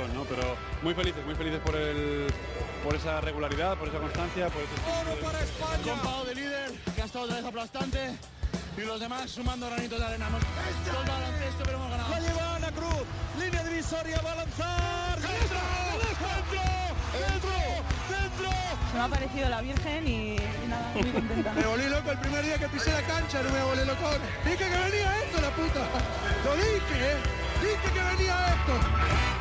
[0.00, 0.24] son, ¿no?
[0.24, 2.26] Pero muy felices, muy felices por el
[2.84, 6.02] por esa regularidad, por esa constancia, por ese Oro para España.
[6.02, 8.10] Con de líder, que ha estado otra vez aplastante.
[8.76, 10.28] Y los demás sumando granitos de arena.
[10.28, 12.10] Hemos el baloncesto, pero hemos ganado.
[12.10, 13.04] La lleva Ana Cruz.
[13.38, 15.20] Línea divisoria, va a lanzar.
[15.20, 15.58] ¡Dentro!
[16.00, 17.50] ¡Dentro!
[18.08, 18.50] ¡Dentro!
[18.90, 21.52] Se me ha parecido la Virgen y, y nada, muy contenta.
[21.52, 24.08] Me volví loco el primer día que pisé la cancha, no me volví loco.
[24.44, 25.80] Dije que venía esto, la puta.
[26.44, 27.16] Lo dije, ¿eh?
[27.60, 29.39] Dije que venía esto.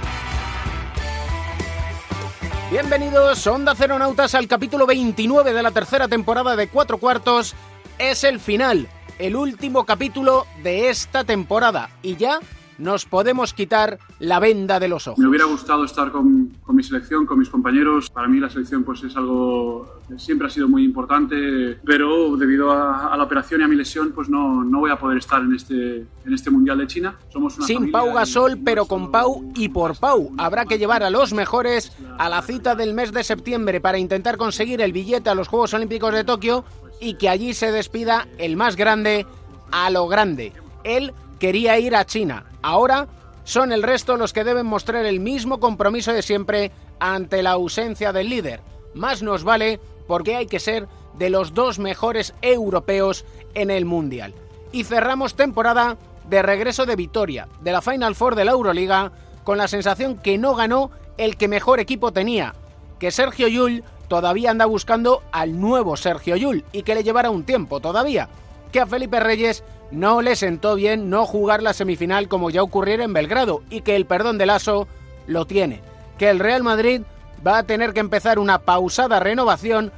[2.71, 7.55] Bienvenidos, Onda Ceronautas, al capítulo 29 de la tercera temporada de Cuatro Cuartos.
[7.97, 8.87] Es el final,
[9.17, 11.89] el último capítulo de esta temporada.
[12.03, 12.39] Y ya
[12.77, 15.17] nos podemos quitar la venda de los ojos.
[15.17, 18.11] Me hubiera gustado estar con, con, mi selección, con mis compañeros.
[18.11, 23.13] Para mí la selección pues es algo siempre ha sido muy importante, pero debido a,
[23.13, 25.53] a la operación y a mi lesión pues no, no, voy a poder estar en
[25.53, 27.15] este, en este Mundial de China.
[27.29, 30.31] Somos una Sin Pau Gasol, pero con Pau y por Pau.
[30.37, 34.37] Habrá que llevar a los mejores a la cita del mes de septiembre para intentar
[34.37, 36.65] conseguir el billete a los Juegos Olímpicos de Tokio
[36.99, 39.25] y que allí se despida el más grande
[39.71, 40.53] a lo grande.
[40.83, 42.45] Él quería ir a China.
[42.61, 43.07] Ahora
[43.43, 48.13] son el resto los que deben mostrar el mismo compromiso de siempre ante la ausencia
[48.13, 48.61] del líder.
[48.93, 49.79] Más nos vale
[50.09, 50.87] porque hay que ser
[51.19, 54.33] de los dos mejores europeos en el Mundial.
[54.71, 59.11] Y cerramos temporada de regreso de Vitoria, de la Final Four de la Euroliga,
[59.43, 62.55] con la sensación que no ganó el que mejor equipo tenía,
[62.97, 67.43] que Sergio Yul todavía anda buscando al nuevo Sergio Yul y que le llevará un
[67.43, 68.29] tiempo todavía,
[68.71, 73.03] que a Felipe Reyes no le sentó bien no jugar la semifinal como ya ocurriera
[73.03, 74.87] en Belgrado y que el perdón de Lasso
[75.27, 75.81] lo tiene,
[76.17, 77.03] que el Real Madrid
[77.45, 79.91] va a tener que empezar una pausada renovación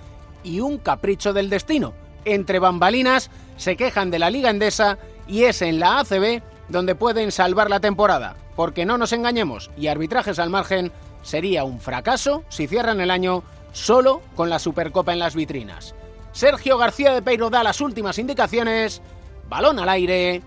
[0.43, 1.93] y un capricho del destino.
[2.25, 4.97] Entre bambalinas se quejan de la Liga Endesa
[5.27, 9.87] y es en la ACB donde pueden salvar la temporada, porque no nos engañemos y
[9.87, 10.91] arbitrajes al margen
[11.21, 15.95] sería un fracaso si cierran el año solo con la Supercopa en las vitrinas.
[16.31, 19.01] Sergio García de Peiro da las últimas indicaciones
[19.49, 20.41] balón al aire,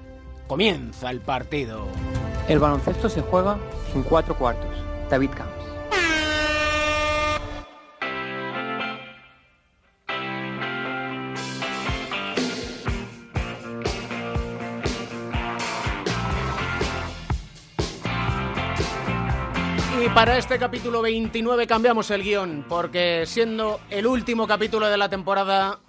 [0.46, 1.86] comienza el partido.
[2.48, 3.58] El baloncesto se juega
[3.94, 4.70] en cuatro cuartos.
[5.10, 5.53] David Camps.
[20.14, 25.80] Para este capítulo 29 cambiamos el guion, porque siendo el último capítulo de la temporada,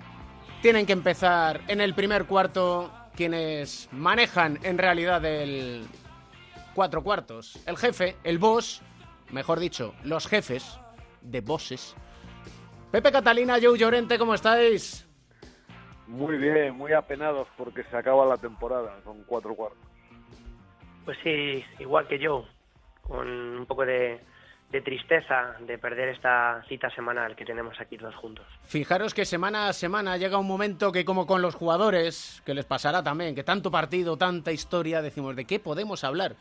[0.63, 5.85] tienen que empezar en el primer cuarto quienes manejan en realidad el
[6.73, 7.61] cuatro cuartos.
[7.67, 8.81] El jefe, el boss,
[9.31, 10.79] mejor dicho, los jefes
[11.21, 11.95] de bosses.
[12.91, 15.07] Pepe Catalina, Joe Llorente, ¿cómo estáis?
[16.07, 19.87] Muy bien, muy apenados porque se acaba la temporada, son cuatro cuartos.
[21.05, 22.45] Pues sí, igual que yo,
[23.07, 24.21] con un poco de,
[24.83, 28.45] tristeza de perder esta cita semanal que tenemos aquí todos juntos.
[28.63, 32.66] Fijaros que semana a semana llega un momento que como con los jugadores, que les
[32.66, 36.35] pasará también, que tanto partido, tanta historia, decimos, ¿de qué podemos hablar?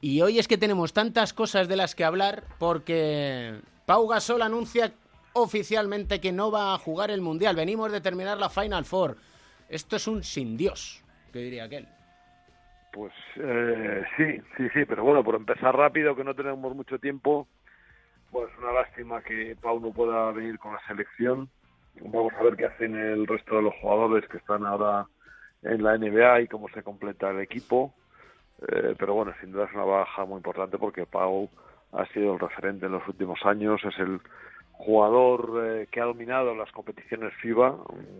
[0.00, 4.92] Y hoy es que tenemos tantas cosas de las que hablar porque Pau Gasol anuncia
[5.34, 7.56] oficialmente que no va a jugar el Mundial.
[7.56, 9.18] Venimos de terminar la Final Four.
[9.68, 11.86] Esto es un sin Dios, que diría aquel.
[12.92, 17.46] Pues eh, sí, sí, sí, pero bueno, por empezar rápido, que no tenemos mucho tiempo,
[18.30, 21.48] pues una lástima que Pau no pueda venir con la selección.
[22.00, 25.06] Vamos a ver qué hacen el resto de los jugadores que están ahora
[25.62, 27.94] en la NBA y cómo se completa el equipo.
[28.68, 31.48] Eh, pero bueno, sin duda es una baja muy importante porque Pau
[31.92, 34.20] ha sido el referente en los últimos años, es el
[34.72, 37.76] jugador eh, que ha dominado las competiciones FIBA.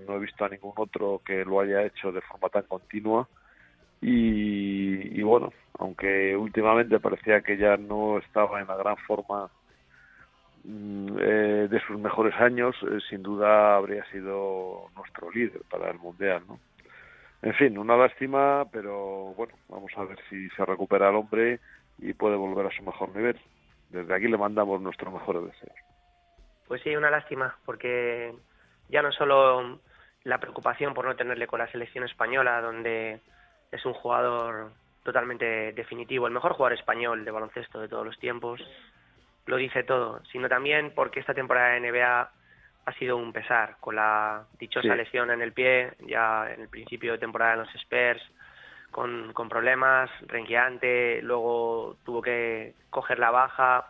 [0.06, 3.28] No he visto a ningún otro que lo haya hecho de forma tan continua
[4.02, 9.50] y, bueno, aunque últimamente parecía que ya no estaba en la gran forma
[10.64, 16.42] eh, de sus mejores años, eh, sin duda habría sido nuestro líder para el Mundial,
[16.48, 16.58] ¿no?
[17.42, 21.58] En fin, una lástima, pero bueno, vamos a ver si se recupera el hombre
[21.98, 23.38] y puede volver a su mejor nivel.
[23.88, 25.74] Desde aquí le mandamos nuestro mejor deseo.
[26.68, 28.34] Pues sí, una lástima, porque
[28.90, 29.80] ya no solo
[30.24, 33.20] la preocupación por no tenerle con la selección española, donde
[33.70, 34.70] es un jugador
[35.02, 38.60] totalmente definitivo, el mejor jugador español de baloncesto de todos los tiempos,
[39.46, 42.30] lo dice todo, sino también porque esta temporada de NBA
[42.86, 44.96] ha sido un pesar, con la dichosa Sí.
[44.96, 48.22] lesión en el pie, ya en el principio de temporada en los Spurs,
[48.90, 53.86] con, con problemas, renqueante, luego tuvo que coger la baja,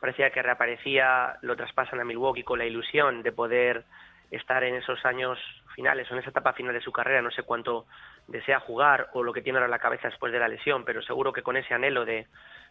[0.00, 3.84] parecía que reaparecía, lo traspasan a Milwaukee con la ilusión de poder
[4.30, 5.38] estar en esos años
[5.74, 7.86] finales o en esa etapa final de su carrera, no sé cuánto
[8.26, 11.02] desea jugar o lo que tiene ahora en la cabeza después de la lesión, pero
[11.02, 12.26] seguro que con ese anhelo de,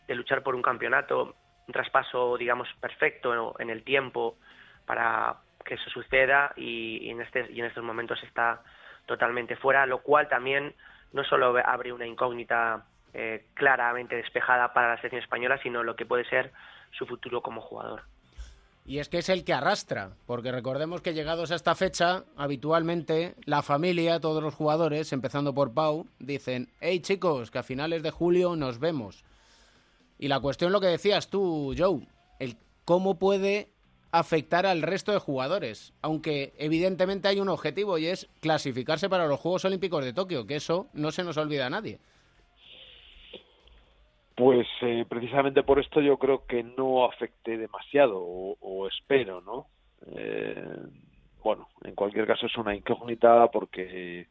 [0.07, 1.35] de luchar por un campeonato,
[1.67, 4.37] un traspaso, digamos, perfecto en el tiempo
[4.85, 8.61] para que eso suceda y, en, este, y en estos momentos está
[9.05, 10.75] totalmente fuera, lo cual también
[11.13, 16.05] no solo abre una incógnita eh, claramente despejada para la selección española, sino lo que
[16.05, 16.51] puede ser
[16.91, 18.03] su futuro como jugador.
[18.85, 23.35] Y es que es el que arrastra, porque recordemos que llegados a esta fecha, habitualmente
[23.45, 28.11] la familia, todos los jugadores, empezando por Pau, dicen, hey chicos, que a finales de
[28.11, 29.23] julio nos vemos.
[30.19, 32.05] Y la cuestión, lo que decías tú, Joe,
[32.39, 33.69] el cómo puede
[34.11, 39.39] afectar al resto de jugadores, aunque evidentemente hay un objetivo y es clasificarse para los
[39.39, 41.99] Juegos Olímpicos de Tokio, que eso no se nos olvida a nadie.
[44.35, 49.67] Pues eh, precisamente por esto yo creo que no afecte demasiado, o, espero, ¿no?
[50.07, 50.75] Eh,
[51.43, 54.27] bueno, en cualquier caso es una incógnita porque,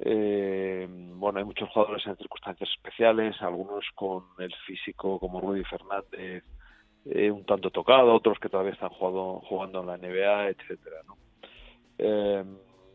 [0.00, 6.44] eh, bueno, hay muchos jugadores en circunstancias especiales, algunos con el físico como Rudy Fernández
[7.04, 11.16] un tanto tocado, otros que todavía están jugando, jugando en la NBA, etcétera, ¿no?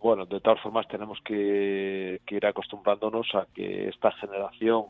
[0.01, 4.87] bueno, de todas formas tenemos que ir acostumbrándonos a que esta generación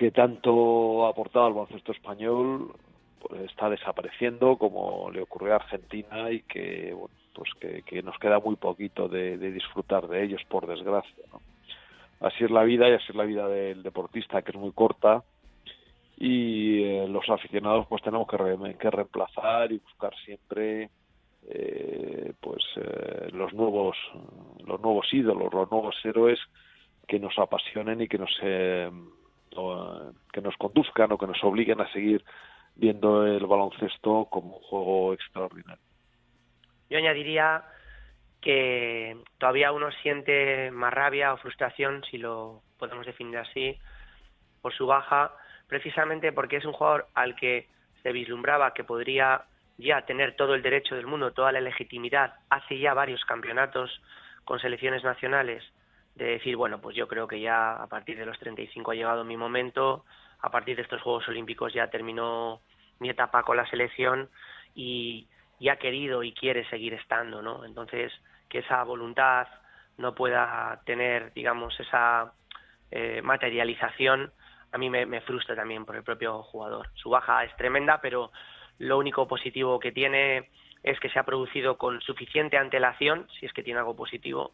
[0.00, 2.72] que tanto ha aportado al baloncesto español
[3.20, 7.50] pues está desapareciendo como le ocurrió a Argentina y que bueno, pues
[7.84, 11.22] que, nos queda muy poquito de, disfrutar de ellos por desgracia
[12.18, 15.22] así es la vida y así es la vida del deportista que es muy corta
[16.16, 18.38] y eh, los aficionados pues tenemos que,
[18.90, 20.88] reemplazar y buscar siempre
[21.46, 23.98] eh, pues eh, los nuevos
[24.66, 26.38] los nuevos ídolos los nuevos héroes
[27.06, 28.34] que nos apasionen y que nos
[29.52, 32.24] eh, que nos conduzcan o que nos obliguen a seguir
[32.74, 35.82] viendo el baloncesto como un juego extraordinario.
[36.88, 37.64] Yo añadiría
[38.40, 43.78] que todavía uno siente más rabia o frustración, si lo podemos definir así,
[44.62, 45.32] por su baja,
[45.66, 47.68] precisamente porque es un jugador al que
[48.02, 49.44] se vislumbraba que podría
[49.78, 54.00] ya tener todo el derecho del mundo, toda la legitimidad, hace ya varios campeonatos
[54.44, 55.62] con selecciones nacionales
[56.24, 59.24] de decir, bueno, pues yo creo que ya a partir de los 35 ha llegado
[59.24, 60.04] mi momento,
[60.40, 62.60] a partir de estos Juegos Olímpicos ya terminó
[62.98, 64.28] mi etapa con la selección
[64.74, 65.28] y,
[65.70, 67.64] ha querido y quiere seguir estando, ¿no?
[67.64, 68.12] Entonces,
[68.48, 69.46] que esa voluntad
[69.98, 72.32] no pueda tener, digamos, esa
[72.90, 74.32] eh, materialización,
[74.72, 76.88] a mí me, me frustra también por el propio jugador.
[76.94, 78.30] Su baja es tremenda, pero
[78.78, 80.50] lo único positivo que tiene
[80.82, 84.52] es que se ha producido con suficiente antelación, si es que tiene algo positivo,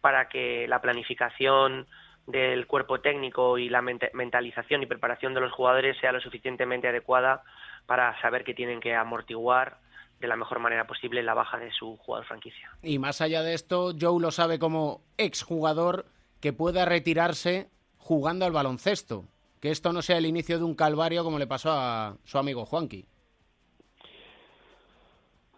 [0.00, 1.86] para que la planificación
[2.26, 7.42] del cuerpo técnico y la mentalización y preparación de los jugadores sea lo suficientemente adecuada
[7.86, 9.78] para saber que tienen que amortiguar
[10.20, 12.70] de la mejor manera posible la baja de su jugador franquicia.
[12.82, 16.06] Y más allá de esto, Joe lo sabe como exjugador
[16.40, 19.24] que pueda retirarse jugando al baloncesto.
[19.60, 22.64] Que esto no sea el inicio de un calvario como le pasó a su amigo
[22.64, 23.06] Juanqui.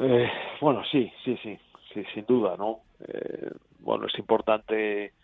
[0.00, 0.30] Eh,
[0.60, 1.58] bueno, sí, sí, sí,
[1.92, 2.80] sí, sin duda, ¿no?
[3.06, 3.50] Eh,
[3.88, 5.14] bueno, es importante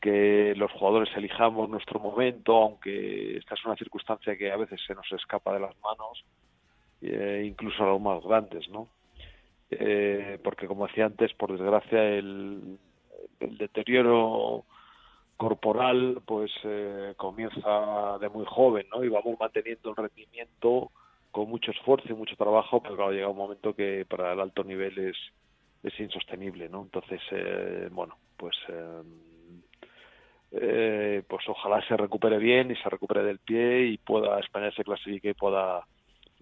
[0.00, 4.96] que los jugadores elijamos nuestro momento, aunque esta es una circunstancia que a veces se
[4.96, 6.24] nos escapa de las manos,
[7.00, 8.88] eh, incluso a los más grandes, ¿no?
[9.70, 12.76] Eh, porque como decía antes, por desgracia, el,
[13.38, 14.64] deterioro
[15.36, 19.04] corporal pues eh, comienza de muy joven, ¿no?
[19.04, 20.90] Y vamos manteniendo el rendimiento
[21.30, 24.64] con mucho esfuerzo y mucho trabajo, pero claro, llega un momento que para el alto
[24.64, 25.16] nivel es
[25.82, 26.82] es insostenible, ¿no?
[26.82, 29.02] Entonces, eh, bueno, pues eh,
[30.52, 34.84] eh, pues ojalá se recupere bien y se recupere del pie y pueda España se
[34.84, 35.86] clasifique y pueda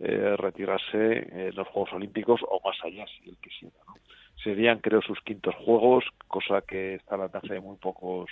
[0.02, 3.76] retirarse en los Juegos Olímpicos o más allá si él quisiera.
[4.42, 8.30] Serían, creo, sus quintos Juegos, cosa que está la alcance de muy pocos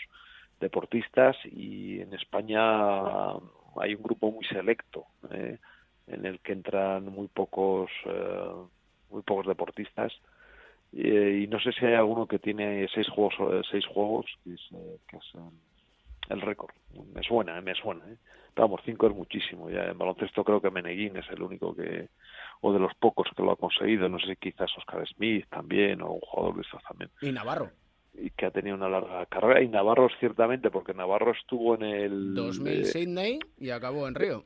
[0.60, 3.32] deportistas y en España
[3.78, 7.90] hay un grupo muy selecto en el que entran muy pocos
[9.10, 10.18] muy pocos deportistas
[10.92, 13.34] y no sé si hay alguno que tiene seis juegos
[13.70, 15.32] seis juegos que es, eh, que es
[16.30, 16.74] el récord.
[17.14, 18.16] Me suena me suena ¿eh?
[18.58, 19.70] vamos cinco es muchísimo.
[19.70, 22.08] Ya en baloncesto creo que Meneguín es el único que
[22.60, 24.08] o de los pocos que lo ha conseguido.
[24.08, 27.10] No sé si quizás Oscar Smith también o un jugador de estos también.
[27.22, 27.70] Y Navarro.
[28.14, 29.62] Y que ha tenido una larga carrera.
[29.62, 34.44] Y Navarro ciertamente porque Navarro estuvo en el 2000 Sydney y acabó en Río.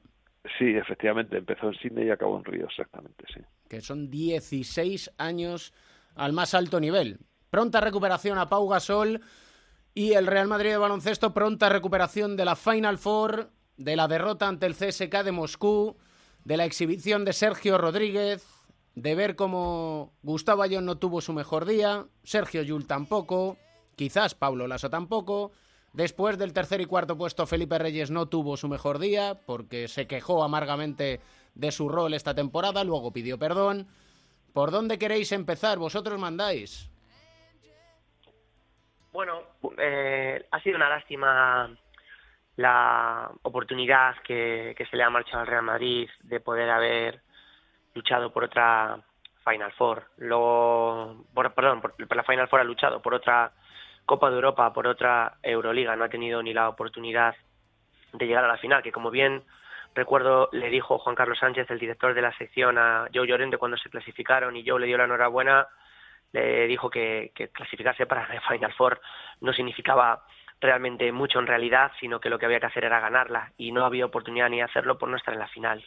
[0.59, 3.41] Sí efectivamente empezó en Sydney y acabó en Río exactamente sí.
[3.69, 5.73] Que son 16 años
[6.15, 7.21] al más alto nivel.
[7.51, 9.21] Pronta recuperación a Pau Gasol
[9.95, 14.49] y el Real Madrid de baloncesto, pronta recuperación de la Final Four, de la derrota
[14.49, 15.97] ante el CSK de Moscú,
[16.45, 18.45] de la exhibición de Sergio Rodríguez,
[18.95, 23.57] de ver cómo Gustavo Ayón no tuvo su mejor día, Sergio Yul tampoco,
[23.97, 25.53] quizás Pablo Lasso tampoco.
[25.93, 30.07] Después del tercer y cuarto puesto, Felipe Reyes no tuvo su mejor día porque se
[30.07, 31.21] quejó amargamente
[31.55, 33.89] de su rol esta temporada, luego pidió perdón.
[34.53, 35.79] ¿Por dónde queréis empezar?
[35.79, 36.91] Vosotros mandáis.
[39.13, 39.43] Bueno,
[39.79, 41.71] eh, ha sido una lástima
[42.57, 47.21] la oportunidad que, se le ha marchado al Real Madrid de poder haber
[47.95, 49.01] luchado por otra
[49.45, 50.05] Final Four.
[50.19, 53.53] Luego, perdón, por, la Final Four ha luchado por otra
[54.05, 55.95] Copa de Europa, por otra Euroliga.
[55.97, 57.35] No ha tenido ni la oportunidad
[58.13, 59.43] de llegar a la final, que como bien
[59.95, 63.77] recuerdo le dijo Juan Carlos Sánchez, el director de la sección, a Joe Llorente cuando
[63.77, 65.69] se clasificaron y Joe le dio la enhorabuena,
[66.33, 69.01] le dijo que, clasificarse para la Final Four
[69.41, 70.25] no significaba
[70.61, 73.85] realmente mucho en realidad, sino que lo que había que hacer era ganarla y no
[73.85, 75.85] había oportunidad ni de hacerlo por no estar en la final.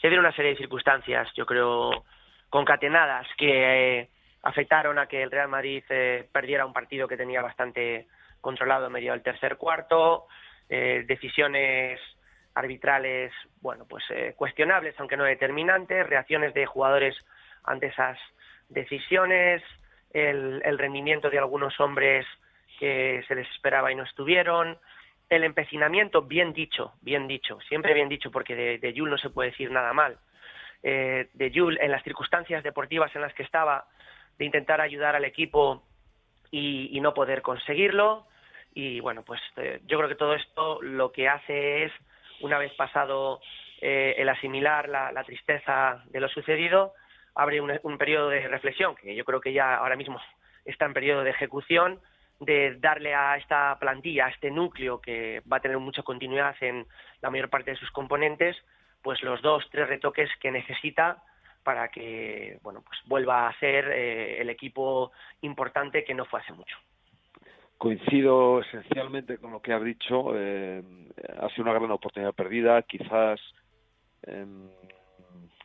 [0.00, 2.04] Se dieron una serie de circunstancias, yo creo,
[2.48, 4.08] concatenadas que eh,
[4.42, 8.06] afectaron a que el Real Madrid eh, perdiera un partido que tenía bastante
[8.40, 10.26] controlado en medio del tercer cuarto,
[10.68, 12.00] eh, decisiones
[12.54, 14.04] arbitrales, bueno, pues
[14.36, 17.16] cuestionables, aunque no determinantes, reacciones de jugadores
[17.64, 18.18] ante esas
[18.68, 19.62] decisiones,
[20.12, 22.26] el, rendimiento de algunos hombres
[22.78, 24.78] que se les esperaba y no estuvieron,
[25.28, 29.50] el empecinamiento, bien dicho, bien dicho, siempre bien dicho, porque de, de no se puede
[29.50, 30.18] decir nada mal,
[30.82, 33.86] eh, de Yul en las circunstancias deportivas en las que estaba,
[34.38, 35.84] de intentar ayudar al equipo
[36.50, 38.26] y, no poder conseguirlo.
[38.74, 41.92] Y bueno, pues eh, yo creo que todo esto lo que hace es,
[42.42, 43.40] una vez pasado
[43.80, 46.94] eh, el asimilar la, tristeza de lo sucedido,
[47.34, 50.20] abre un, un periodo de reflexión, que yo creo que ya ahora mismo
[50.64, 52.00] está en periodo de ejecución,
[52.40, 56.86] de darle a esta plantilla, a este núcleo que va a tener mucha continuidad en
[57.20, 58.56] la mayor parte de sus componentes,
[59.02, 61.22] pues los dos, tres retoques que necesita
[61.62, 66.52] para que bueno pues vuelva a ser eh, el equipo importante que no fue hace
[66.52, 66.76] mucho.
[67.82, 70.36] Coincido esencialmente con lo que has dicho.
[70.36, 70.82] Eh,
[71.40, 72.82] ha sido una gran oportunidad perdida.
[72.82, 73.40] Quizás
[74.22, 74.68] em,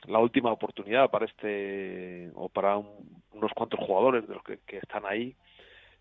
[0.08, 5.36] la última oportunidad para este o para unos cuantos jugadores de los que están ahí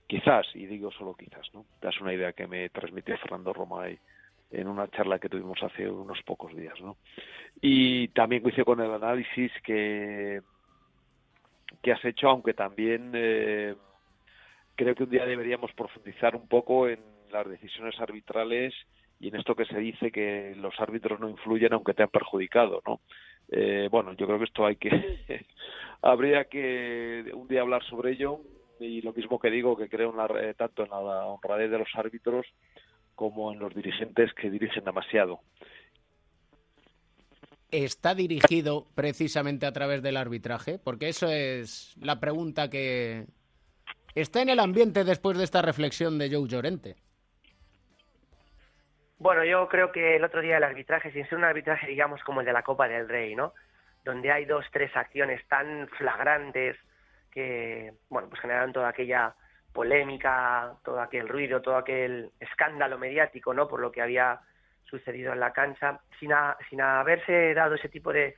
[0.06, 1.66] Quizás, y digo solo quizás, ¿no?
[1.80, 3.98] Das una idea que me transmitió Fernando Romay
[4.52, 6.96] en una charla que tuvimos hace unos pocos días, ¿no?
[7.60, 10.42] Y también coincido con el análisis que,
[11.82, 13.74] que has hecho, aunque también eh,
[14.76, 17.00] creo que un día deberíamos profundizar un poco en
[17.32, 18.74] las decisiones arbitrales
[19.18, 22.82] y en esto que se dice que los árbitros no influyen aunque te han perjudicado,
[22.86, 23.00] ¿no?
[23.48, 24.90] Eh, bueno, yo creo que esto hay que
[26.02, 28.40] habría que un día hablar sobre ello
[28.78, 31.78] y lo mismo que digo que creo en la, eh, tanto en la honradez de
[31.78, 32.46] los árbitros
[33.14, 35.40] como en los dirigentes que dirigen demasiado.
[37.70, 40.78] ¿Está dirigido precisamente a través del arbitraje?
[40.78, 43.26] Porque eso es la pregunta que
[44.20, 46.96] está en el ambiente después de esta reflexión de Joe Llorente.
[49.18, 52.40] Bueno, yo creo que el otro día el arbitraje, sin ser un arbitraje, digamos, como
[52.40, 53.54] el de la Copa del Rey, ¿no?
[54.04, 56.76] Donde hay dos, tres acciones tan flagrantes
[57.30, 59.34] que bueno pues generaron toda aquella
[59.72, 63.68] polémica, todo aquel ruido, todo aquel escándalo mediático, ¿no?
[63.68, 64.40] Por lo que había
[64.84, 66.30] sucedido en la cancha, sin,
[66.70, 68.36] sin haberse dado ese tipo de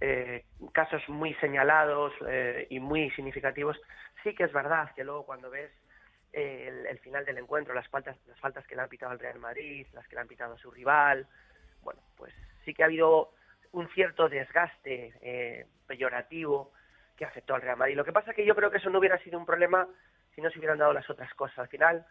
[0.00, 3.80] eh, casos muy señalados eh, y muy significativos,
[4.22, 5.70] sí que es verdad que luego cuando ves
[6.32, 9.38] el, el, final del encuentro, las faltas, las faltas que le han pitado al Real
[9.38, 11.28] Madrid, las que le han pitado a su rival,
[11.82, 12.34] bueno, pues
[12.64, 13.32] sí que ha habido
[13.72, 16.72] un cierto desgaste eh, peyorativo
[17.16, 17.96] que afectó al Real Madrid.
[17.96, 19.86] Lo que pasa es que yo creo que eso no hubiera sido un problema
[20.34, 21.58] si no se hubieran dado las otras cosas.
[21.58, 22.06] Al final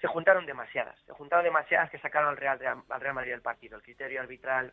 [0.00, 3.76] se juntaron demasiadas, se juntaron demasiadas que sacaron al Real, al Real Madrid del partido.
[3.76, 4.72] El criterio arbitral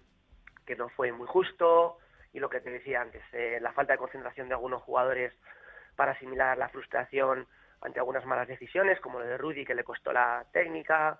[0.65, 1.97] que no fue muy justo
[2.33, 5.33] y lo que te decía antes, eh, la falta de concentración de algunos jugadores
[5.95, 7.47] para asimilar la frustración
[7.81, 11.19] ante algunas malas decisiones, como lo de Rudy que le costó la técnica,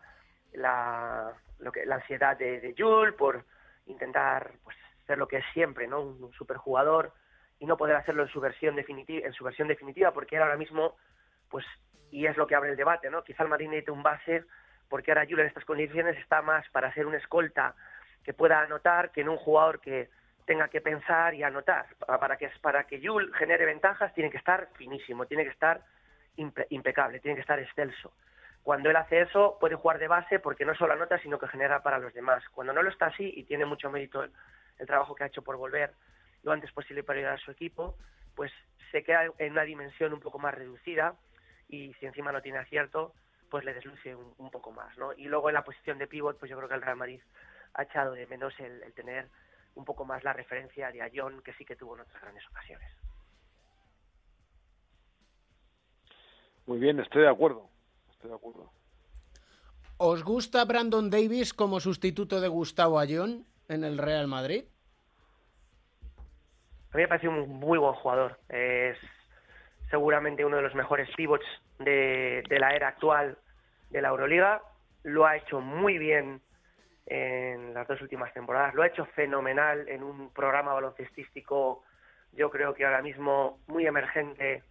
[0.53, 3.45] la, lo que, la ansiedad de, de Jules por
[3.85, 6.01] intentar pues, ser lo que es siempre, ¿no?
[6.01, 7.13] un superjugador
[7.59, 10.95] y no poder hacerlo en su versión definitiva, en su versión definitiva, porque ahora mismo,
[11.49, 11.65] pues,
[12.11, 13.23] y es lo que abre el debate, ¿no?
[13.23, 14.45] Quizá el Madrid necesite un base,
[14.89, 17.75] porque ahora Jules en estas condiciones está más para ser un escolta
[18.23, 20.09] que pueda anotar que en un jugador que
[20.47, 21.85] tenga que pensar y anotar.
[21.99, 25.81] Para que, para que Jules genere ventajas tiene que estar finísimo, tiene que estar
[26.69, 28.13] impecable, tiene que estar excelso.
[28.63, 31.83] Cuando él hace eso, puede jugar de base porque no solo anota, sino que genera
[31.83, 32.43] para los demás.
[32.49, 35.57] Cuando no lo está así, y tiene mucho mérito el trabajo que ha hecho por
[35.57, 35.91] volver
[36.43, 37.95] lo antes posible para ayudar a su equipo,
[38.35, 38.51] pues
[38.91, 41.15] se queda en una dimensión un poco más reducida
[41.67, 43.13] y si encima no tiene acierto,
[43.49, 45.13] pues le desluce un, poco más, ¿no?
[45.13, 47.19] Y luego en la posición de pívot, pues yo creo que el Real Madrid
[47.73, 49.27] ha echado de menos el, tener
[49.77, 52.89] un poco más la referencia de Ayón, que sí que tuvo en otras grandes ocasiones.
[56.65, 57.69] Muy bien, estoy de acuerdo.
[58.11, 58.71] estoy de acuerdo.
[59.97, 64.65] ¿Os gusta Brandon Davis como sustituto de Gustavo Ayón en el Real Madrid?
[66.91, 68.39] A mí me parece un muy buen jugador.
[68.49, 68.97] Es
[69.89, 71.45] seguramente uno de los mejores pivots
[71.79, 73.37] de, de la era actual
[73.91, 74.61] de la Euroliga.
[75.03, 76.41] Lo ha hecho muy bien
[77.07, 78.73] en las dos últimas temporadas.
[78.75, 81.83] Lo ha hecho fenomenal en un programa baloncestístico,
[82.33, 84.63] yo creo que ahora mismo muy emergente,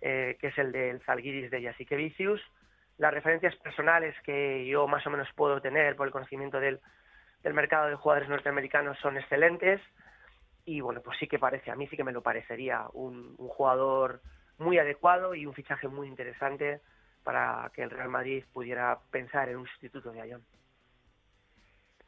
[0.00, 2.40] eh, que es el del Zalgiris de Jasikevicius.
[2.98, 6.80] Las referencias personales que yo más o menos puedo tener por el conocimiento del,
[7.42, 9.80] del mercado de jugadores norteamericanos son excelentes.
[10.66, 13.48] Y bueno, pues sí que parece, a mí sí que me lo parecería un, un
[13.48, 14.20] jugador
[14.58, 16.80] muy adecuado y un fichaje muy interesante
[17.24, 20.44] para que el Real Madrid pudiera pensar en un sustituto de Ayón.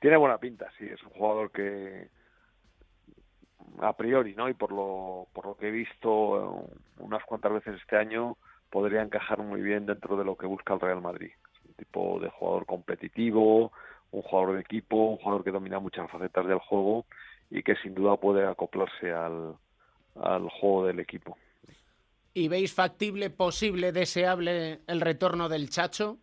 [0.00, 2.08] Tiene buena pinta, sí, es un jugador que
[3.80, 4.48] a priori, ¿no?
[4.48, 8.36] Y por lo, por lo que he visto eh, unas cuantas veces este año,
[8.70, 11.30] podría encajar muy bien dentro de lo que busca el Real Madrid.
[11.30, 13.72] Es un tipo de jugador competitivo,
[14.10, 17.06] un jugador de equipo, un jugador que domina muchas facetas del juego
[17.50, 19.54] y que sin duda puede acoplarse al,
[20.16, 21.36] al juego del equipo.
[22.32, 26.18] ¿Y veis factible, posible, deseable el retorno del Chacho?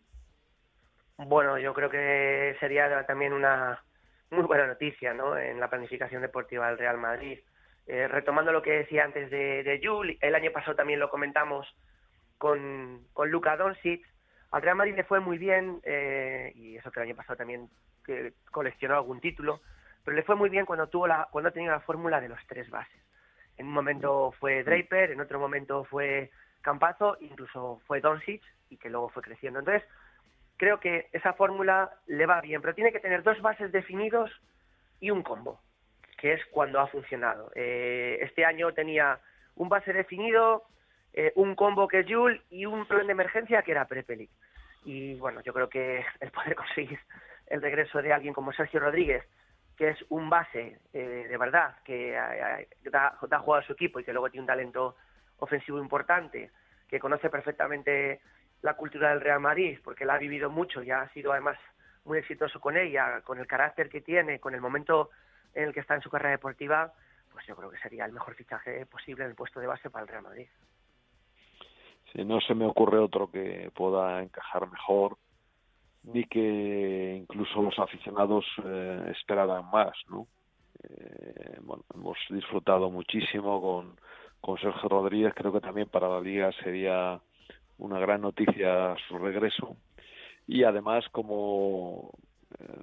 [1.18, 3.82] Bueno, yo creo que sería también una
[4.30, 5.38] muy buena noticia ¿no?
[5.38, 7.40] en la planificación deportiva del Real Madrid.
[7.88, 11.68] Eh, retomando lo que decía antes de, de Jul, el año pasado también lo comentamos
[12.38, 14.06] con, con Luka Doncic.
[14.52, 17.70] Al Real Madrid le fue muy bien, eh, y eso que el año pasado también
[18.06, 19.62] que coleccionó algún título,
[20.04, 22.70] pero le fue muy bien cuando tuvo la, cuando tenía la fórmula de los tres
[22.70, 23.02] bases.
[23.58, 26.30] En un momento fue Draper, en otro momento fue
[26.62, 29.60] Campazo, incluso fue Doncic, y que luego fue creciendo.
[29.60, 29.84] Entonces,
[30.58, 34.32] creo que esa fórmula le va bien, pero tiene que tener dos bases definidos
[35.00, 35.62] y un combo,
[36.18, 37.52] que es cuando ha funcionado.
[37.56, 39.20] Eh, este año tenía
[39.56, 40.64] un base definido,
[41.14, 44.30] eh, un combo que es Jul y un plan de emergencia que era Prepelic.
[44.86, 47.00] Y bueno, yo creo que el poder conseguir
[47.48, 49.24] el regreso de alguien como Sergio Rodríguez,
[49.78, 54.00] que es un base eh, de verdad, que eh, da, da juego a su equipo
[54.00, 54.96] y que luego tiene un talento
[55.38, 56.52] ofensivo importante,
[56.88, 58.22] que conoce perfectamente
[58.62, 61.58] la cultura del Real Madrid, porque la ha vivido mucho y ha sido además
[62.06, 65.10] muy exitoso con ella, con el carácter que tiene, con el momento
[65.54, 66.94] en el que está en su carrera deportiva,
[67.32, 70.04] pues yo creo que sería el mejor fichaje posible en el puesto de base para
[70.04, 70.48] el Real Madrid.
[72.12, 75.18] Sí, no se me ocurre otro que pueda encajar mejor
[76.04, 80.26] ni que incluso los aficionados eh, esperaran más, ¿no?
[80.84, 84.00] Eh, bueno, hemos disfrutado muchísimo con,
[84.40, 87.20] con Sergio Rodríguez, creo que también para la liga sería
[87.78, 89.78] una gran noticia su regreso.
[90.48, 92.12] Y además como
[92.60, 92.82] eh,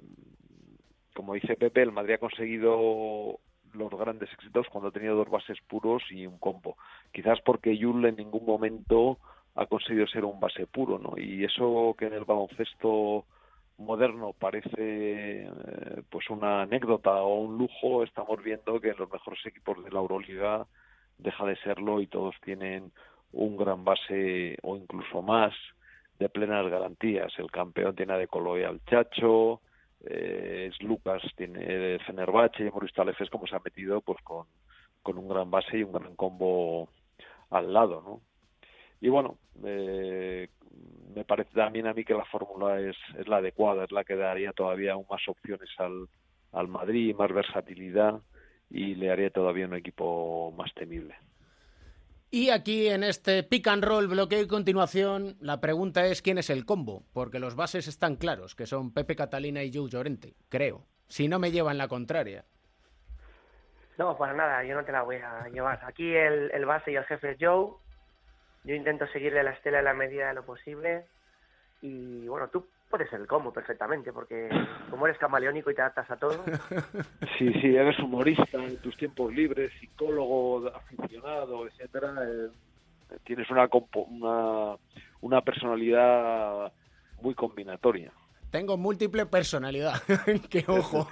[1.13, 3.39] como dice Pepe el Madrid ha conseguido
[3.73, 6.77] los grandes éxitos cuando ha tenido dos bases puros y un combo.
[7.11, 9.17] Quizás porque Yul en ningún momento
[9.55, 13.25] ha conseguido ser un base puro no y eso que en el baloncesto
[13.77, 19.45] moderno parece eh, pues una anécdota o un lujo estamos viendo que en los mejores
[19.45, 20.65] equipos de la Euroliga
[21.17, 22.91] deja de serlo y todos tienen
[23.35, 25.53] un gran base o incluso más
[26.19, 27.31] de plenas garantías.
[27.37, 29.61] El campeón tiene de Coloy al Chacho,
[30.05, 34.45] eh, Lucas tiene Fenerbahce y Maurice Talefes como se ha metido pues con,
[35.03, 36.89] con un gran base y un gran combo
[37.49, 38.21] al lado, ¿no?
[39.01, 40.49] Y bueno, eh,
[41.13, 44.15] me parece también a mí que la fórmula es, es la adecuada, es la que
[44.15, 46.07] daría todavía aún más opciones al,
[46.53, 48.21] al Madrid, más versatilidad
[48.69, 51.15] y le haría todavía un equipo más temible.
[52.35, 56.49] Y aquí en este pick and roll bloqueo y continuación, la pregunta es quién es
[56.49, 60.85] el combo, porque los bases están claros, que son Pepe Catalina y Joe Llorente, creo.
[61.07, 62.43] Si no me llevan la contraria.
[63.97, 65.79] No, para nada, yo no te la voy a llevar.
[65.85, 67.71] Aquí el, el base y el jefe es Joe.
[68.65, 71.05] Yo intento seguirle la estela en la medida de lo posible.
[71.81, 74.49] Y bueno, tú puedes ser el combo perfectamente, porque
[74.89, 76.43] como eres camaleónico y te adaptas a todo.
[77.37, 82.13] Sí, sí, eres humorista en tus tiempos libres, psicólogo, aficionado, etcétera.
[82.25, 82.49] Eh,
[83.25, 83.67] tienes una,
[84.07, 84.77] una,
[85.19, 86.71] una personalidad
[87.21, 88.13] muy combinatoria.
[88.51, 90.01] Tengo múltiple personalidad,
[90.49, 91.09] que ojo.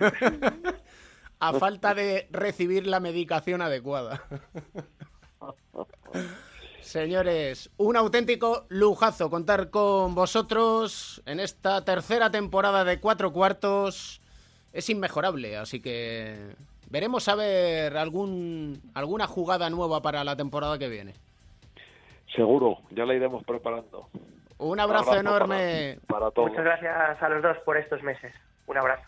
[1.40, 4.24] a falta de recibir la medicación adecuada.
[6.84, 14.22] Señores, un auténtico lujazo contar con vosotros en esta tercera temporada de cuatro cuartos.
[14.74, 16.56] Es inmejorable, así que
[16.90, 21.14] veremos a ver algún, alguna jugada nueva para la temporada que viene.
[22.36, 24.10] Seguro, ya la iremos preparando.
[24.58, 26.50] Un abrazo, un abrazo enorme para, para todos.
[26.50, 28.34] Muchas gracias a los dos por estos meses.
[28.68, 29.04] Un abrazo.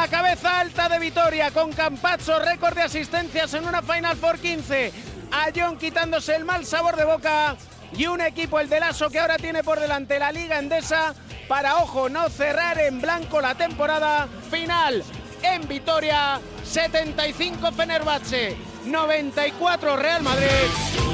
[0.00, 4.92] Con vuelta de Vitoria con Campazzo, récord de asistencias en una Final por 15.
[5.30, 7.54] A John quitándose el mal sabor de boca
[7.94, 11.14] y un equipo, el de Lasso, que ahora tiene por delante la Liga Endesa
[11.48, 15.04] para, ojo, no cerrar en blanco la temporada final.
[15.42, 21.09] En Vitoria, 75 Fenerbahce, 94 Real Madrid.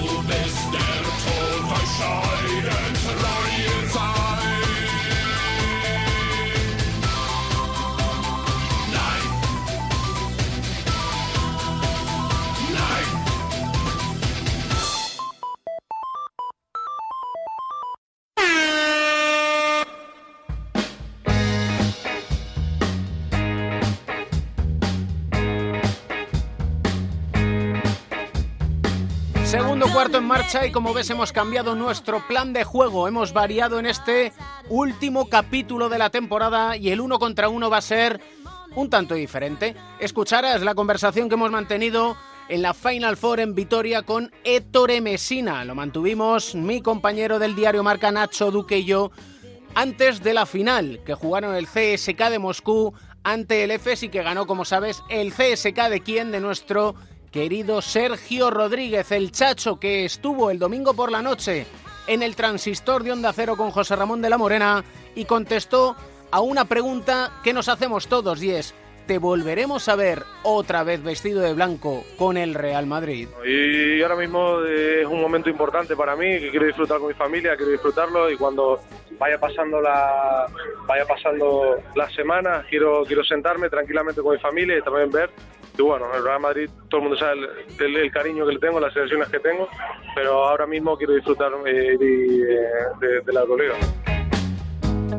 [29.96, 33.86] Cuarto en marcha y como ves hemos cambiado nuestro plan de juego, hemos variado en
[33.86, 34.34] este
[34.68, 38.20] último capítulo de la temporada y el uno contra uno va a ser
[38.74, 39.74] un tanto diferente.
[39.98, 42.14] Escucharás la conversación que hemos mantenido
[42.50, 45.64] en la Final Four en Vitoria con Ettore Messina.
[45.64, 49.12] Lo mantuvimos mi compañero del diario Marca Nacho Duque y yo
[49.74, 52.92] antes de la final que jugaron el CSK de Moscú
[53.24, 56.96] ante el EFES y que ganó, como sabes, el CSK de quién, de nuestro
[57.36, 61.66] querido Sergio Rodríguez, el chacho que estuvo el domingo por la noche
[62.06, 64.82] en el transistor de Onda Cero con José Ramón de la Morena
[65.14, 65.96] y contestó
[66.30, 68.74] a una pregunta que nos hacemos todos y es,
[69.06, 73.28] ¿te volveremos a ver otra vez vestido de blanco con el Real Madrid?
[73.46, 77.54] Y ahora mismo es un momento importante para mí, que quiero disfrutar con mi familia,
[77.54, 78.80] quiero disfrutarlo y cuando
[79.18, 80.46] vaya pasando la
[80.86, 85.30] vaya pasando las semanas, quiero quiero sentarme tranquilamente con mi familia y también ver
[85.78, 87.48] y bueno, el Real Madrid, todo el mundo sabe
[87.80, 89.68] el, el, cariño que le tengo, las selecciones que tengo,
[90.14, 93.74] pero ahora mismo quiero disfrutar eh, de, de, de la Euroliga.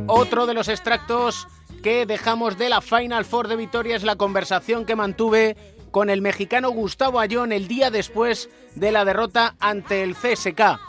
[0.08, 1.48] Otro de los extractos
[1.84, 5.56] que dejamos de la Final Four de Vitoria es la conversación que mantuve
[5.92, 10.80] con el mexicano Gustavo Ayón el día después de la derrota ante el CSK.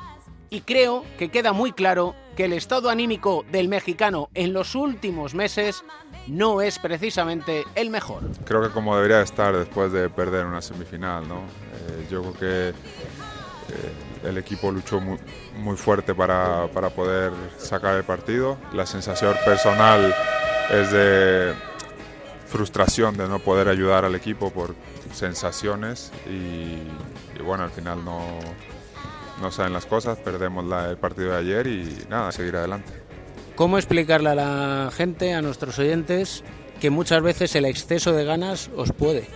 [0.50, 5.34] Y creo que queda muy claro que el estado anímico del mexicano en los últimos
[5.34, 5.82] meses
[6.28, 8.22] no es precisamente el mejor.
[8.44, 11.38] Creo que como debería estar después de perder una semifinal, ¿no?
[11.38, 12.74] Eh, yo creo que eh,
[14.22, 15.18] el equipo luchó muy,
[15.56, 18.56] muy fuerte para, para, poder sacar el partido.
[18.72, 20.14] La sensación personal
[20.70, 21.54] es de
[22.46, 24.76] frustración de no poder ayudar al equipo por
[25.12, 26.78] sensaciones y,
[27.36, 28.20] y bueno, al final no,
[29.40, 32.92] no saben las cosas, perdemos la, el partido de ayer y nada, seguir adelante.
[33.54, 36.44] ¿Cómo explicarle a la gente, a nuestros oyentes,
[36.80, 39.26] que muchas veces el exceso de ganas os puede?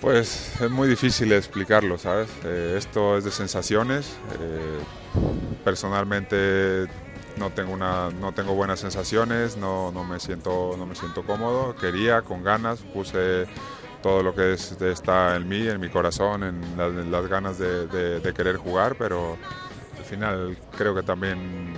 [0.00, 2.28] Pues es muy difícil explicarlo, ¿sabes?
[2.44, 4.16] Eh, esto es de sensaciones.
[4.40, 4.78] Eh,
[5.64, 6.86] personalmente
[7.36, 11.74] no tengo, una, no tengo buenas sensaciones, no, no, me siento, no me siento cómodo.
[11.76, 13.46] Quería, con ganas, puse
[14.02, 17.58] todo lo que es, está en mí, en mi corazón, en, la, en las ganas
[17.58, 19.36] de, querer jugar, pero
[19.96, 21.74] al final creo que también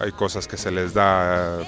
[0.00, 1.58] hay cosas que se les da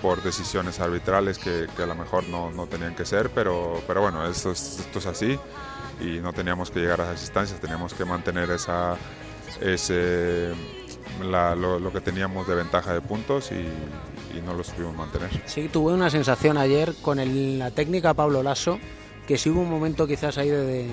[0.00, 4.50] por decisiones arbitrales que, a lo mejor no, tenían que ser, pero, pero bueno, esto
[4.50, 5.38] es, esto es así
[6.00, 8.96] y no teníamos que llegar a esas instancias, teníamos que mantener esa,
[9.60, 10.52] ese,
[11.22, 15.30] la, lo, lo, que teníamos de ventaja de puntos y, y, no lo supimos mantener.
[15.46, 18.78] Sí, tuve una sensación ayer con el, la técnica Pablo Lasso,
[19.26, 20.88] que sí hubo un momento quizás ahí de,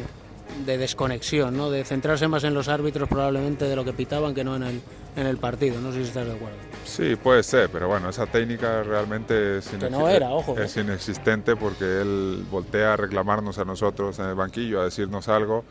[0.66, 1.70] de desconexión, ¿no?
[1.70, 4.82] de centrarse más en los árbitros probablemente de lo que pitaban que no en el,
[5.16, 5.80] en el partido.
[5.80, 6.58] No sé si estás de acuerdo.
[6.86, 11.56] Sí, puede ser, pero bueno, esa técnica realmente es, que no era, ojo, es inexistente
[11.56, 15.64] porque él voltea a reclamarnos a nosotros en el banquillo, a decirnos algo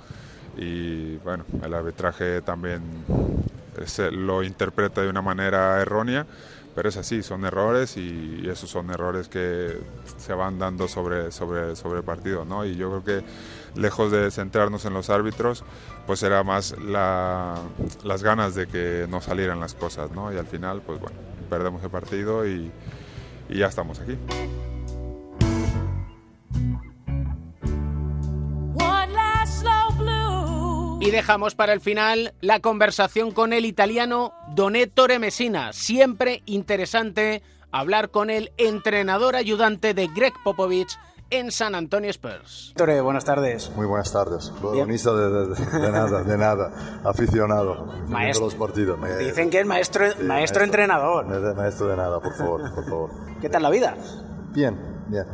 [0.56, 2.82] y bueno, el arbitraje también
[3.86, 6.26] se lo interpreta de una manera errónea
[6.78, 9.80] pero es así, son errores y esos son errores que
[10.16, 12.64] se van dando sobre, sobre, sobre el partido, ¿no?
[12.64, 13.26] Y yo creo que
[13.74, 15.64] lejos de centrarnos en los árbitros,
[16.06, 17.56] pues era más la,
[18.04, 20.32] las ganas de que no salieran las cosas, ¿no?
[20.32, 21.16] Y al final, pues bueno,
[21.50, 22.70] perdemos el partido y,
[23.48, 24.16] y ya estamos aquí.
[31.00, 35.72] Y dejamos para el final la conversación con el italiano Donettore Messina.
[35.72, 40.98] Siempre interesante hablar con el entrenador ayudante de Greg Popovich
[41.30, 42.72] en San Antonio Spurs.
[42.74, 43.70] Donettore, buenas tardes.
[43.76, 44.50] Muy buenas tardes.
[44.60, 47.00] Protagonista de, de, de, nada, de nada.
[47.04, 47.86] Aficionado.
[48.08, 48.46] Maestro.
[48.46, 48.98] los partidos.
[48.98, 51.26] Me, Dicen que es maestro, sí, maestro, entrenador.
[51.54, 53.10] Maestro de nada, por favor, por favor.
[53.40, 53.96] ¿Qué tal la vida?
[54.52, 55.26] Bien, bien.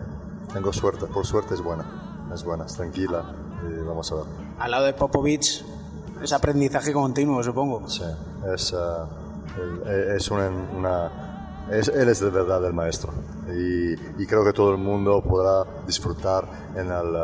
[0.53, 1.07] Tengo suerte.
[1.07, 1.87] Por suerte es buena.
[2.35, 3.35] Es buena, es tranquila.
[3.67, 4.44] Y vamos a ver.
[4.59, 5.65] Al lado de Popovich
[6.23, 7.89] es aprendizaje continuo, supongo.
[7.89, 8.05] Sí,
[8.55, 11.11] es, uh, es una, una
[11.71, 13.13] es, él es de verdad el maestro.
[13.53, 17.15] Y, creo que todo el mundo podrá disfrutar en el,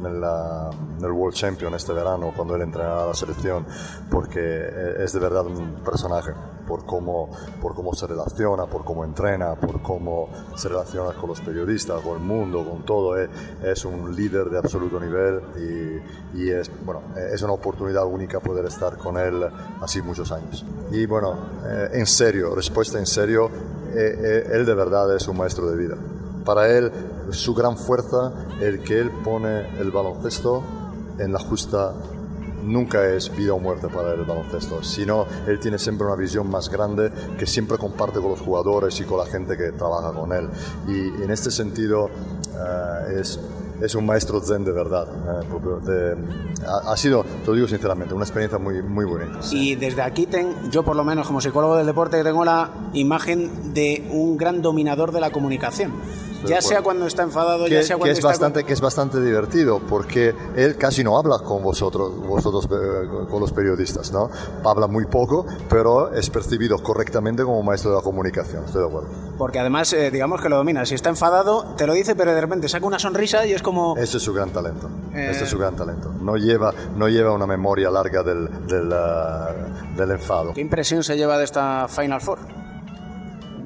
[0.00, 3.66] en, el, World Champion este verano cuando él entrenará a la selección,
[4.10, 4.40] porque
[4.98, 6.32] es de verdad un personaje
[6.66, 7.30] por cómo,
[7.60, 12.14] por cómo se relaciona, por cómo entrena, por cómo se relaciona con los periodistas, con
[12.18, 13.16] el mundo, con todo.
[13.16, 13.30] Es,
[13.62, 18.66] es un líder de absoluto nivel y, y, es, bueno, es una oportunidad única poder
[18.66, 19.44] estar con él
[19.80, 20.64] así muchos años.
[20.90, 23.50] Y bueno, eh, en serio, respuesta en serio,
[23.94, 25.96] eh, eh, él de verdad es un maestro de vida.
[26.44, 26.90] Para él,
[27.30, 30.62] su gran fuerza, el que él pone el baloncesto
[31.18, 31.92] en la justa
[32.64, 36.68] nunca es vida o muerte para el baloncesto, sino él tiene siempre una visión más
[36.68, 40.48] grande que siempre comparte con los jugadores y con la gente que trabaja con él.
[40.86, 42.08] Y en este sentido
[43.10, 43.40] es
[43.82, 45.06] es un maestro zen de verdad.
[45.88, 46.16] Eh,
[46.66, 49.40] ha, sido, te lo digo sinceramente, una experiencia muy, muy bonita.
[49.50, 53.74] Y desde aquí, ten, yo por lo menos como psicólogo del deporte, tengo la imagen
[53.74, 55.92] de un gran dominador de la comunicación
[56.44, 60.34] ya sea cuando está enfadado, ya sea cuando es bastante, Que es bastante divertido, porque
[60.56, 64.30] él casi no habla con vosotros, vosotros eh, con los periodistas, ¿no?
[64.64, 69.08] Habla muy poco, pero es percibido correctamente como maestro de la comunicación, estoy de acuerdo.
[69.38, 72.40] Porque además, eh, digamos que lo domina, si está enfadado, te lo dice, pero de
[72.40, 73.96] repente saca una sonrisa y es como...
[73.96, 76.12] Ese es su gran talento, ese es su gran talento.
[76.20, 80.52] No lleva, no lleva una memoria larga del, del, uh, del enfado.
[80.54, 82.61] ¿Qué impresión se lleva de esta Final Four?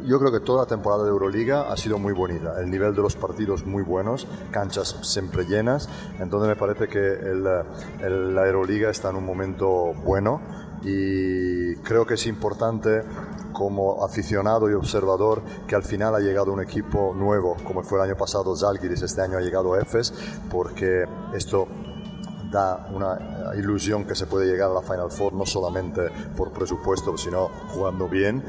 [0.07, 2.61] Yo creo que toda la temporada de Euroliga ha sido muy bonita.
[2.61, 5.89] El nivel de los partidos muy buenos, canchas siempre llenas.
[6.21, 10.41] Entonces me parece que el, la Euroliga está en un momento bueno
[10.83, 13.03] y creo que es importante
[13.53, 18.05] como aficionado y observador que al final ha llegado un equipo nuevo, como fue el
[18.05, 20.13] año pasado Zalgiris, este año ha llegado EFES,
[20.51, 21.67] porque esto
[22.51, 23.15] da una
[23.55, 27.49] eh, ilusión que se puede llegar a la Final Four no solamente por presupuesto, sino
[27.69, 28.43] jugando bien.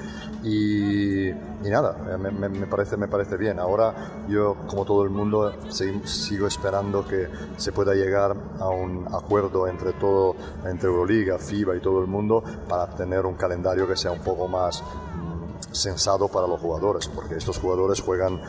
[0.43, 1.31] Y,
[1.69, 3.60] nada, eh, me, parece, me parece bien.
[3.60, 9.67] Ahora yo, como todo el mundo, sigo esperando que se pueda llegar a un acuerdo
[9.67, 14.12] entre todo, entre Euroliga, FIBA y todo el mundo para tener un calendario que sea
[14.12, 18.39] un poco más mm, sensado para los jugadores, porque estos jugadores juegan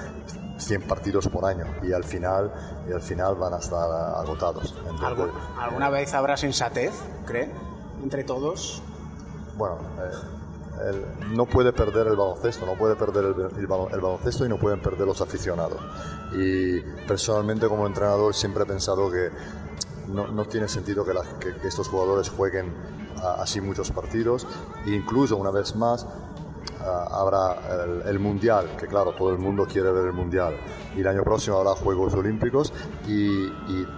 [0.68, 2.52] 100 partidos por año y al final,
[2.86, 4.74] y al final van a estar agotados.
[5.58, 6.92] ¿Alguna vez habrá sensatez,
[7.24, 7.50] cree,
[8.02, 8.82] entre todos?
[9.56, 9.78] Bueno,
[10.82, 15.06] eh, no puede perder el baloncesto, no puede perder el, baloncesto y no pueden perder
[15.06, 15.80] los aficionados.
[16.32, 19.30] Y personalmente como entrenador siempre he pensado que
[20.06, 22.74] no, tiene sentido que, que, estos jugadores jueguen
[23.38, 24.46] así muchos partidos
[24.86, 26.06] e incluso una vez más
[26.88, 27.56] habrá
[28.06, 30.56] el, Mundial, que claro, todo el mundo quiere ver el Mundial,
[30.96, 32.72] y el año próximo habrá Juegos Olímpicos,
[33.06, 33.48] y,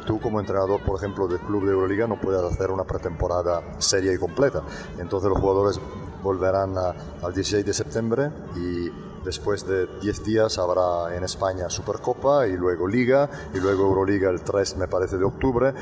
[0.07, 4.12] tú como entrenador, por ejemplo, del club de Euroliga, no puedes hacer una pretemporada seria
[4.12, 4.62] y completa.
[4.98, 5.81] Entonces los jugadores
[6.22, 8.90] volverán al 16 de septiembre y
[9.24, 14.42] después de 10 días habrá en España Supercopa y luego Liga y luego Euroliga el
[14.42, 15.72] 3 me parece de octubre.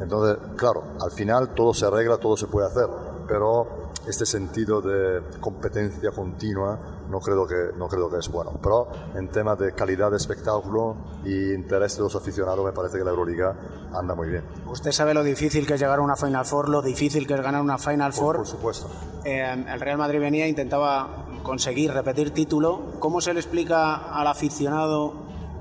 [0.00, 2.88] Entonces, claro, al final todo se arregla, todo se puede hacer,
[3.26, 6.78] pero este sentido de competencia continua
[7.10, 8.52] no creo que, no creo que es bueno.
[8.62, 13.04] Pero en temas de calidad de espectáculo y interés de los aficionados me parece que
[13.04, 13.54] la Euroliga
[13.92, 14.44] anda muy bien.
[14.66, 17.40] Usted sabe lo difícil que es llegar a una Final Four, lo difícil que es
[17.40, 18.36] ganar una Final Four.
[18.36, 18.88] Por, supuesto.
[19.24, 22.98] Eh, el Real Madrid venía e intentaba conseguir repetir título.
[22.98, 25.14] ¿Cómo se le explica al aficionado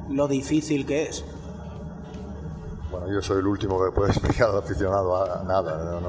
[0.10, 1.26] lo difícil que es?
[2.98, 6.00] Bueno, yo soy el último que puede explicar al aficionado a nada.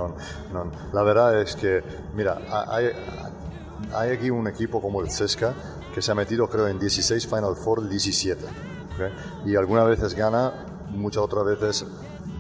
[0.92, 1.83] La verdad es que,
[2.14, 2.90] mira, hay,
[3.92, 5.53] hay aquí un equipo como el Cesca
[5.92, 8.44] que se ha metido, creo, en 16 Final Four, 17.
[9.46, 10.53] Y algunas veces gana,
[10.90, 11.87] muchas otras veces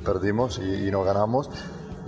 [0.04, 1.50] perdimos y, y no ganamos.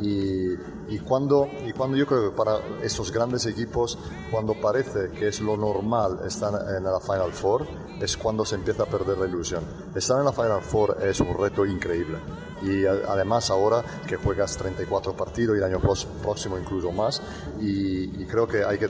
[0.00, 0.54] Y,
[0.88, 3.98] y, cuando, y cuando yo creo que para estos grandes equipos,
[4.30, 7.66] cuando parece que es lo normal estar en la Final Four,
[8.00, 9.62] es cuando se empieza a perder la ilusión.
[9.94, 12.18] Estar en la Final Four es un reto increíble.
[12.62, 17.22] Y además ahora que juegas 34 partidos y el año próximo incluso más,
[17.60, 18.88] y, y creo que hay que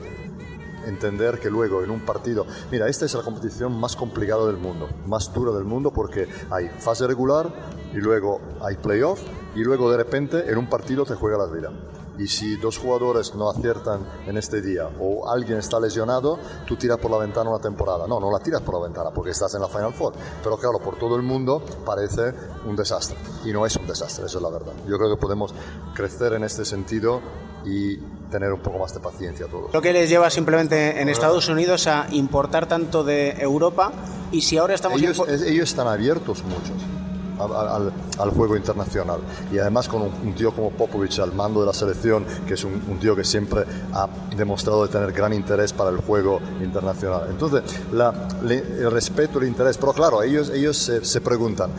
[0.86, 4.88] entender que luego en un partido, mira, esta es la competición más complicada del mundo,
[5.06, 7.52] más dura del mundo porque hay fase regular
[7.92, 9.20] y luego hay playoff
[9.58, 11.72] y luego de repente en un partido te juega la vida.
[12.16, 16.98] Y si dos jugadores no aciertan en este día o alguien está lesionado, tú tiras
[16.98, 18.06] por la ventana una temporada.
[18.06, 20.14] No, no la tiras por la ventana porque estás en la Final Four.
[20.44, 22.32] Pero claro, por todo el mundo parece
[22.66, 23.16] un desastre.
[23.44, 24.72] Y no es un desastre, eso es la verdad.
[24.86, 25.52] Yo creo que podemos
[25.92, 27.20] crecer en este sentido
[27.64, 27.96] y
[28.30, 29.74] tener un poco más de paciencia a todos.
[29.74, 33.90] Lo que les lleva simplemente en Estados Unidos a importar tanto de Europa
[34.30, 35.00] y si ahora estamos...
[35.00, 36.97] Ellos, ellos están abiertos muchos
[37.38, 39.20] al, al, juego internacional.
[39.52, 42.98] Y además con un, tío como Popovic al mando de la selección, que es un,
[43.00, 47.28] tío que siempre ha demostrado de tener gran interés para el juego internacional.
[47.30, 51.70] Entonces, la, el respeto, el interés, pero claro, ellos, ellos se, se preguntan,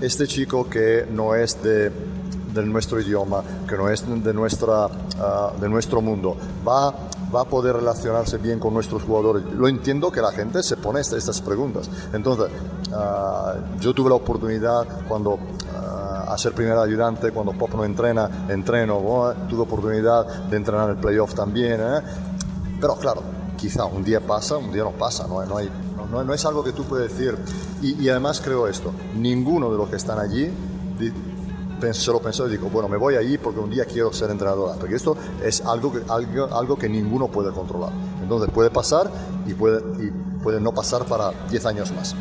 [0.00, 1.90] este chico que no es de
[2.56, 4.88] de nuestro idioma, que no es de, nuestra,
[5.20, 6.92] ah, de nuestro mundo, va,
[7.36, 9.44] va a poder relacionarse bien con nuestros jugadores.
[9.52, 11.88] Lo entiendo que la gente se pone estas, preguntas.
[12.12, 12.48] Entonces,
[12.92, 15.38] ah, yo tuve la oportunidad cuando
[15.74, 20.96] ah, a ser primer ayudante, cuando Pop no entrena, entreno, tuve oportunidad de entrenar el
[20.96, 21.80] playoff también.
[21.80, 22.00] ¿eh?
[22.80, 23.22] Pero claro,
[23.56, 25.70] quizá un día pasa, un día no pasa, no, no, hay,
[26.10, 27.36] no, no es algo que tú puedes decir.
[27.82, 30.50] Y, y, además creo esto, ninguno de los que están allí
[31.92, 34.74] se lo pensó y digo, bueno, me voy allí porque un día quiero ser entrenadora,
[34.74, 37.92] porque esto es algo que, algo, algo que ninguno puede controlar.
[38.22, 39.10] Entonces puede pasar
[39.46, 40.10] y puede, y
[40.42, 42.14] puede no pasar para 10 años más.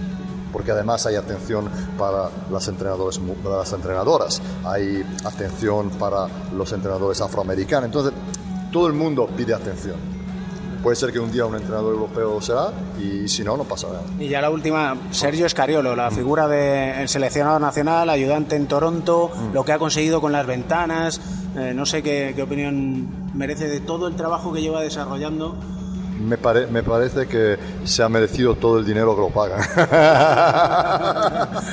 [0.52, 7.20] Porque además hay atención para las, entrenadores, para las entrenadoras, hay atención para los entrenadores
[7.20, 7.86] afroamericanos.
[7.88, 8.13] Entonces,
[8.72, 10.14] todo el mundo pide atención
[10.86, 12.71] puede ser que un día un entrenador europeo será
[13.02, 14.04] y si no, no pasa nada.
[14.19, 19.54] Y ya la última, Sergio Escariolo, la figura del seleccionado nacional, ayudante en Toronto, mm.
[19.56, 21.19] lo que ha conseguido con las ventanas,
[21.58, 25.56] eh, no sé qué, qué opinión merece de todo el trabajo que lleva desarrollando
[26.19, 26.38] me,
[26.71, 29.60] me, parece que se ha merecido todo el dinero que lo pagan.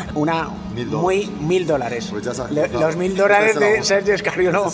[0.14, 0.48] Una
[0.90, 2.08] muy mil dólares.
[2.10, 2.26] Pues
[2.72, 4.70] los mil dólares de Sergio Scariolo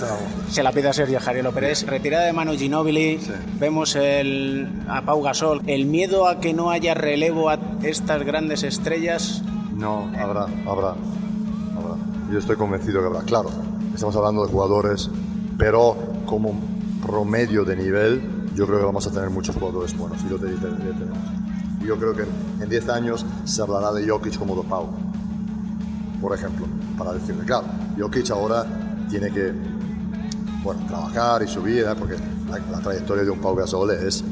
[0.50, 3.20] se la pide a Sergio Scariolo, pero es retirada de Manu Ginóbili.
[3.58, 5.62] Vemos el, a Pau Gasol.
[5.66, 9.42] El miedo a que no haya relevo a estas grandes estrellas.
[9.74, 10.94] No, habrá, habrá,
[11.76, 11.96] habrá.
[12.32, 13.20] Yo estoy convencido que habrá.
[13.22, 13.50] Claro,
[13.94, 15.10] estamos hablando de jugadores,
[15.58, 16.58] pero como
[17.04, 20.58] promedio de nivel yo creo que vamos a tener muchos jugadores buenos y lo tenemos.
[21.80, 22.24] Yo creo que
[22.60, 24.88] en 10 años se hablará de Jokic como de Pau,
[26.20, 26.66] por ejemplo,
[26.98, 27.66] para decirle, claro,
[27.96, 28.66] Jokic ahora
[29.08, 29.52] tiene que
[30.64, 31.94] bueno, trabajar y subir, ¿eh?
[31.96, 32.16] porque
[32.50, 34.24] la, trayectoria de un Pau Gasol es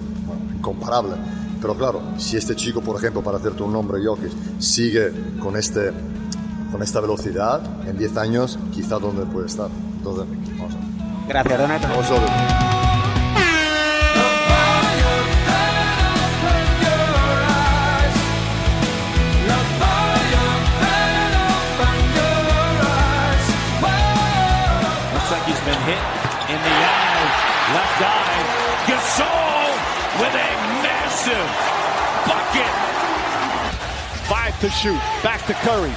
[0.57, 1.15] incomparable.
[1.61, 5.93] Pero claro, si este chico, por ejemplo, para hacerte un nombre, Jokic, sigue con, este,
[6.73, 9.71] con esta velocidad, en 10 años, quizá donde puede estar.
[9.99, 10.27] Entonces,
[10.59, 11.29] vamos a ver.
[11.29, 12.56] Gracias, Donato.
[34.61, 34.99] To shoot.
[35.23, 35.93] Back to Curry.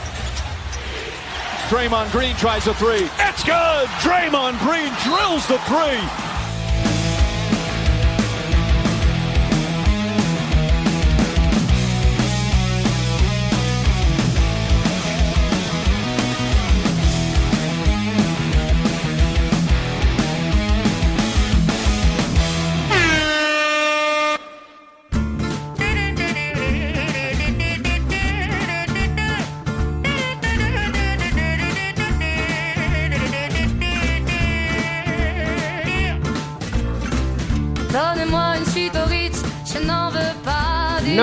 [1.70, 3.10] Draymond Green tries a three.
[3.18, 3.88] It's good.
[4.02, 6.29] Draymond Green drills the three.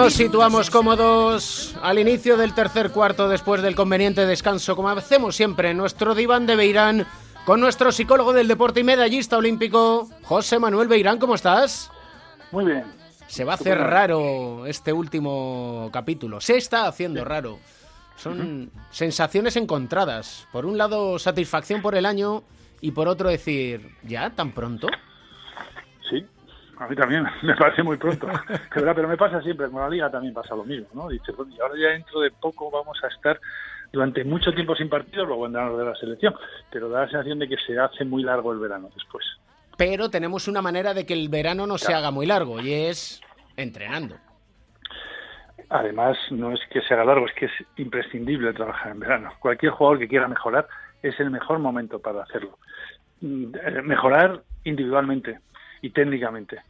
[0.06, 5.70] Nos situamos cómodos al inicio del tercer cuarto después del conveniente descanso, como hacemos siempre
[5.70, 7.08] en nuestro diván de Beirán,
[7.44, 11.18] con nuestro psicólogo del deporte y medallista olímpico, José Manuel Beirán.
[11.18, 11.90] ¿Cómo estás?
[12.52, 12.84] Muy bien.
[13.26, 16.40] Se va a hacer raro este último capítulo.
[16.40, 17.58] Se está haciendo raro.
[18.14, 20.46] Son sensaciones encontradas.
[20.52, 22.44] Por un lado, satisfacción por el año
[22.80, 24.86] y por otro decir, ¿ya tan pronto?
[26.78, 28.28] A mí también me parece muy pronto,
[28.72, 31.08] pero me pasa siempre, con la liga también pasa lo mismo, ¿no?
[31.08, 33.40] Dices, bueno, y ahora ya dentro de poco vamos a estar
[33.92, 36.34] durante mucho tiempo sin partidos, luego vendrán de la selección,
[36.70, 39.24] pero da la sensación de que se hace muy largo el verano después.
[39.76, 43.20] Pero tenemos una manera de que el verano no se haga muy largo, y es
[43.56, 44.16] entrenando.
[45.68, 49.32] Además, no es que se haga largo, es que es imprescindible trabajar en verano.
[49.40, 50.68] Cualquier jugador que quiera mejorar
[51.02, 52.58] es el mejor momento para hacerlo.
[53.20, 55.40] Mm, eh, mejorar individualmente,
[55.82, 56.60] y técnicamente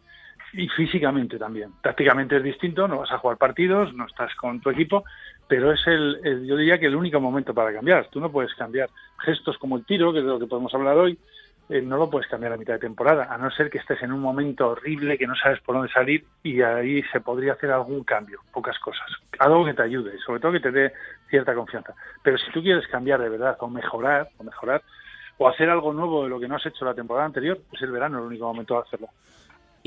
[0.56, 1.72] y físicamente también.
[1.82, 5.04] Tácticamente es distinto, no vas a jugar partidos, no estás con tu equipo,
[5.46, 8.08] pero es el, yo diría que el único momento para cambiar.
[8.08, 8.88] Tú no puedes cambiar
[9.18, 11.18] gestos como el tiro, que es de lo que podemos hablar hoy,
[11.68, 14.12] eh, no lo puedes cambiar a mitad de temporada, a no ser que estés en
[14.12, 18.04] un momento horrible que no sabes por dónde salir y ahí se podría hacer algún
[18.04, 19.06] cambio, pocas cosas,
[19.40, 20.92] algo que te ayude, sobre todo que te dé
[21.28, 21.92] cierta confianza.
[22.22, 24.82] Pero si tú quieres cambiar de verdad o mejorar, o mejorar,
[25.38, 27.90] o hacer algo nuevo de lo que no has hecho la temporada anterior, pues el
[27.90, 29.08] verano el único momento de hacerlo.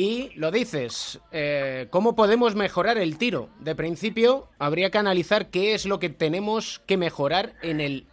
[0.01, 3.49] Y lo dices, eh, ¿cómo podemos mejorar el tiro?
[3.59, 8.05] De principio, habría que analizar qué es lo que tenemos que mejorar en el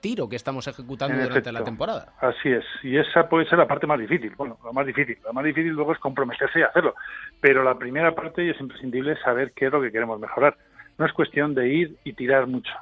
[0.00, 2.14] tiro que estamos ejecutando En durante la temporada.
[2.18, 4.32] Así es, y esa puede ser la parte más difícil.
[4.38, 5.18] Bueno, la más difícil.
[5.22, 6.94] La más difícil luego es comprometerse y hacerlo.
[7.42, 10.56] Pero la primera parte es imprescindible saber qué es lo que queremos mejorar.
[10.96, 12.72] No es cuestión de ir y tirar mucho.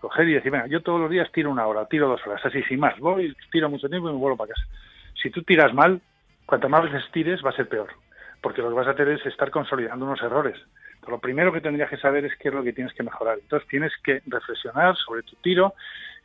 [0.00, 2.62] Coger y decir, venga, yo todos los días tiro una hora, tiro dos horas, así
[2.68, 2.96] sin más.
[3.00, 4.64] Voy, tiro mucho tiempo y me vuelvo para casa.
[5.20, 6.00] Si tú tiras mal,
[6.46, 7.88] cuanto más veces tires va a ser peor.
[8.42, 10.58] Porque lo que vas a hacer es estar consolidando unos errores.
[11.08, 13.38] Lo primero que tendrías que saber es qué es lo que tienes que mejorar.
[13.40, 15.74] Entonces tienes que reflexionar sobre tu tiro,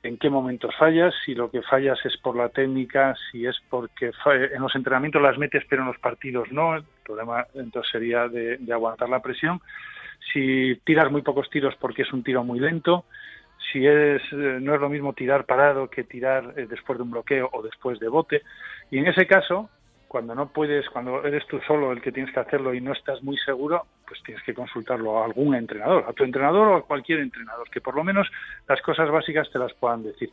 [0.03, 4.11] en qué momentos fallas, si lo que fallas es por la técnica, si es porque
[4.25, 8.57] en los entrenamientos las metes pero en los partidos no, el problema entonces sería de,
[8.57, 9.59] de aguantar la presión,
[10.31, 13.05] si tiras muy pocos tiros porque es un tiro muy lento,
[13.71, 17.11] si es eh, no es lo mismo tirar parado que tirar eh, después de un
[17.11, 18.43] bloqueo o después de bote,
[18.91, 19.69] y en ese caso
[20.07, 23.21] cuando no puedes, cuando eres tú solo el que tienes que hacerlo y no estás
[23.23, 27.19] muy seguro, pues tienes que consultarlo a algún entrenador, a tu entrenador o a cualquier
[27.19, 28.27] entrenador, que por lo menos
[28.67, 30.31] las cosas básicas te las puedan decir.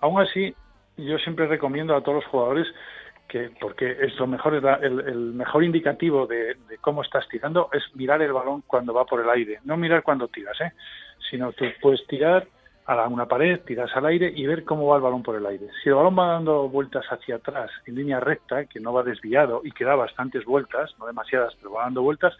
[0.00, 0.54] Aún así,
[0.96, 2.66] yo siempre recomiendo a todos los jugadores
[3.28, 7.82] que, porque es lo mejor, el, el mejor indicativo de, de cómo estás tirando, es
[7.94, 10.72] mirar el balón cuando va por el aire, no mirar cuando tiras, ¿eh?
[11.30, 12.46] sino tú puedes tirar
[12.86, 15.46] a la- una pared, tiras al aire y ver cómo va el balón por el
[15.46, 15.68] aire.
[15.82, 19.62] Si el balón va dando vueltas hacia atrás en línea recta, que no va desviado
[19.64, 22.36] y que da bastantes vueltas, no demasiadas, pero va dando vueltas,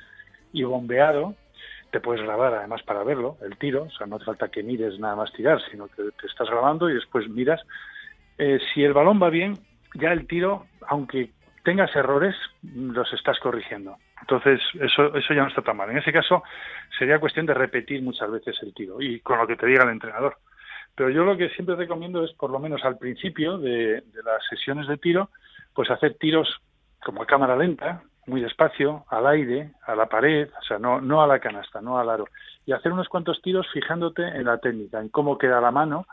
[0.52, 1.34] y bombeado,
[1.90, 4.98] te puedes grabar además para verlo, el tiro, o sea, no hace falta que mires
[4.98, 7.60] nada más tirar, sino que te estás grabando y después miras.
[8.38, 9.54] Eh, si el balón va bien,
[9.94, 11.30] ya el tiro, aunque
[11.64, 13.96] tengas errores, los estás corrigiendo.
[14.24, 15.90] Entonces, eso, eso ya no está tan mal.
[15.90, 16.42] En ese caso,
[16.98, 19.90] sería cuestión de repetir muchas veces el tiro y con lo que te diga el
[19.90, 20.38] entrenador.
[20.94, 24.88] Pero yo lo que siempre recomiendo es, por lo menos al principio de, las sesiones
[24.88, 25.28] de tiro,
[25.74, 26.48] pues hacer tiros
[27.04, 31.22] como a cámara lenta, muy despacio, al aire, a la pared, o sea, no, no
[31.22, 32.26] a la canasta, no al aro.
[32.64, 36.06] Y hacer unos cuantos tiros fijándote en la técnica, en cómo queda la mano,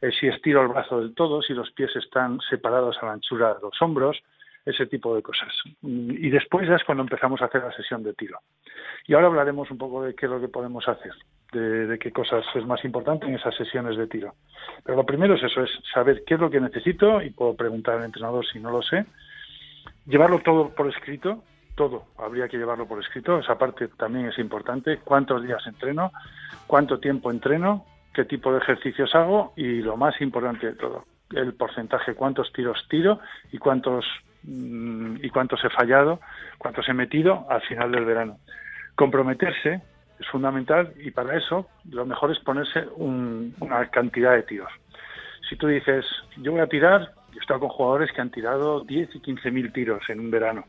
[0.00, 3.54] eh, si estiro el brazo del todo, si los pies están separados a la anchura
[3.54, 4.20] de los hombros,
[4.64, 5.52] ese tipo de cosas.
[5.82, 8.38] Y después ya es cuando empezamos a hacer la sesión de tiro.
[9.06, 11.12] Y ahora hablaremos un poco de qué es lo que podemos hacer,
[11.52, 14.34] de, de qué cosas es más importante en esas sesiones de tiro.
[14.82, 17.98] Pero lo primero es eso, es saber qué es lo que necesito y puedo preguntar
[17.98, 19.04] al entrenador si no lo sé.
[20.06, 21.42] Llevarlo todo por escrito,
[21.74, 26.12] todo habría que llevarlo por escrito, esa parte también es importante, cuántos días entreno,
[26.66, 31.54] cuánto tiempo entreno, qué tipo de ejercicios hago y lo más importante de todo, el
[31.54, 33.18] porcentaje, cuántos tiros tiro
[33.52, 34.04] y cuántos
[34.46, 36.20] y cuántos he fallado,
[36.58, 38.38] cuántos he metido al final del verano.
[38.94, 39.80] Comprometerse
[40.20, 44.70] es fundamental y para eso lo mejor es ponerse un- una cantidad de tiros.
[45.48, 46.04] Si tú dices,
[46.38, 49.50] yo voy a tirar, yo he estado con jugadores que han tirado 10 y 15
[49.50, 50.64] mil tiros en un verano.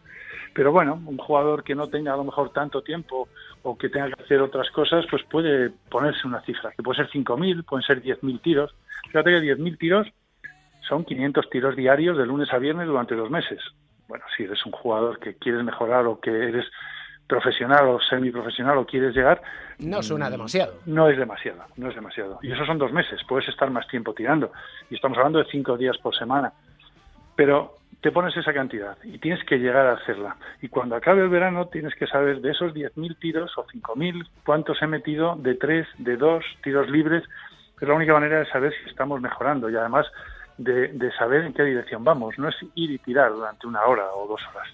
[0.54, 3.28] Pero bueno, un jugador que no tenga a lo mejor tanto tiempo
[3.64, 7.10] o que tenga que hacer otras cosas, pues puede ponerse una cifra, que puede ser
[7.12, 8.74] 5.000, pueden ser 10.000 tiros.
[9.08, 10.08] Fíjate que 10.000 tiros
[10.88, 13.60] son 500 tiros diarios de lunes a viernes durante dos meses.
[14.08, 16.66] Bueno, si eres un jugador que quieres mejorar o que eres
[17.28, 19.42] profesional o semiprofesional o quieres llegar,
[19.80, 20.76] No suena demasiado.
[20.86, 22.40] no es demasiado, no es demasiado.
[22.44, 24.52] Y eso son dos meses, puedes estar más tiempo tirando.
[24.90, 26.54] Y estamos hablando de cinco días por semana.
[27.36, 30.38] Pero te pones esa cantidad y tienes que llegar a hacerla.
[30.62, 34.80] Y cuando acabe el verano tienes que saber de esos 10.000 tiros o 5.000, cuántos
[34.84, 37.24] he metido de tres, de dos, tiros libres.
[37.82, 40.06] Es la única manera de saber si estamos mejorando y además
[40.58, 42.38] de, saber en qué dirección vamos.
[42.38, 44.68] No es ir y tirar durante una hora o dos horas.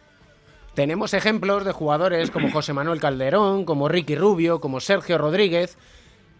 [0.74, 5.78] Tenemos ejemplos de jugadores como José Manuel Calderón, como Ricky Rubio, como Sergio Rodríguez.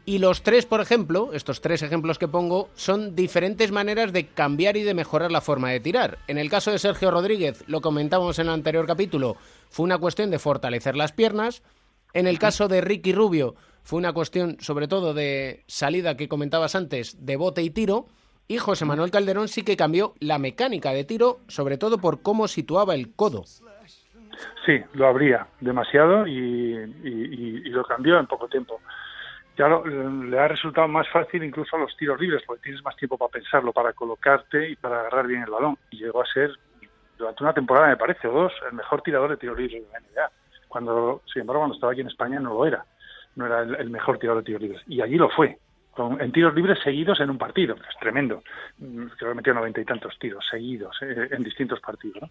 [0.04, 4.78] Y los tres, por ejemplo, estos tres ejemplos que pongo, son diferentes maneras de cambiar
[4.78, 6.18] y de mejorar la forma de tirar.
[6.28, 9.36] En el caso de Sergio Rodríguez, lo comentábamos en el anterior capítulo,
[9.70, 11.62] fue una cuestión de fortalecer las piernas.
[12.14, 16.76] En el caso de Ricky Rubio, fue una cuestión sobre todo de salida que comentabas
[16.76, 18.08] antes, de bote y tiro.
[18.52, 22.50] Y José Manuel Calderón sí que cambió la mecánica de tiro, sobre todo por cómo
[22.50, 23.44] situaba el codo.
[24.66, 26.76] Sí, lo habría demasiado y
[27.70, 28.82] lo cambió en poco tiempo.
[29.58, 32.98] Ya lo- le ha resultado más fácil incluso a los tiros libres, porque tienes más
[32.98, 35.78] tiempo para pensarlo, para colocarte y para agarrar bien el balón.
[35.90, 36.52] Y llegó a ser,
[37.18, 40.00] durante una temporada me parece, o dos, el mejor tirador de tiros libres de la
[40.00, 40.32] NBA.
[40.68, 42.84] Cuando, sin embargo, cuando estaba aquí en España no lo era.
[43.38, 44.82] No era el, el mejor tirador de tiros libres.
[44.88, 45.58] Y allí lo fue.
[45.92, 47.76] Con, en tiros libres seguidos en un partido.
[47.76, 48.42] Es tremendo.
[48.80, 52.30] Mm, Creo que metió noventa y tantos tiros seguidos eh, en distintos partidos.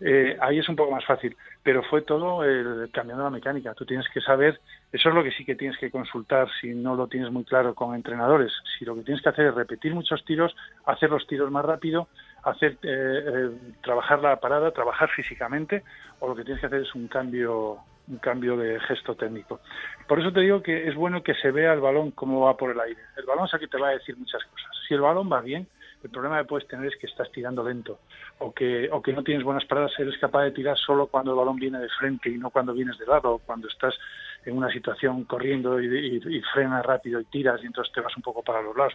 [0.00, 3.72] eh, ahí es un poco más fácil, pero fue todo el, cambiando la mecánica.
[3.74, 4.60] Tú tienes que saber,
[4.92, 7.74] eso es lo que sí que tienes que consultar si no lo tienes muy claro
[7.74, 8.52] con entrenadores.
[8.78, 10.54] Si lo que tienes que hacer es repetir muchos tiros,
[10.84, 12.08] hacer los tiros más rápido,
[12.42, 13.50] hacer eh,
[13.82, 15.84] trabajar la parada, trabajar físicamente,
[16.18, 17.78] o lo que tienes que hacer es un cambio
[18.08, 19.60] un cambio de gesto técnico.
[20.06, 22.70] Por eso te digo que es bueno que se vea el balón cómo va por
[22.70, 23.00] el aire.
[23.16, 24.70] El balón es el que te va a decir muchas cosas.
[24.86, 25.66] Si el balón va bien,
[26.02, 28.00] el problema que puedes tener es que estás tirando lento
[28.38, 31.38] o que, o que no tienes buenas paradas, eres capaz de tirar solo cuando el
[31.38, 33.94] balón viene de frente y no cuando vienes de lado, cuando estás
[34.44, 38.14] en una situación corriendo y, y, y frenas rápido y tiras y entonces te vas
[38.16, 38.94] un poco para los lados.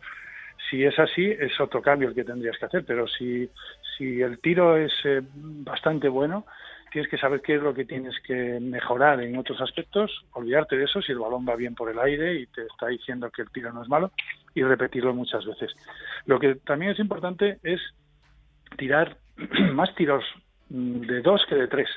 [0.70, 3.50] Si es así, es otro cambio el que tendrías que hacer, pero si,
[3.98, 6.46] si el tiro es eh, bastante bueno,
[6.92, 10.86] tienes que saber qué es lo que tienes que mejorar en otros aspectos, olvidarte de
[10.86, 13.50] eso si el balón va bien por el aire y te está diciendo que el
[13.52, 14.12] tiro no es malo
[14.54, 15.74] y repetirlo muchas veces.
[16.26, 17.82] Lo que también es importante es
[18.78, 19.18] tirar
[19.74, 20.24] más tiros
[20.70, 21.90] mm, de dos que de tres.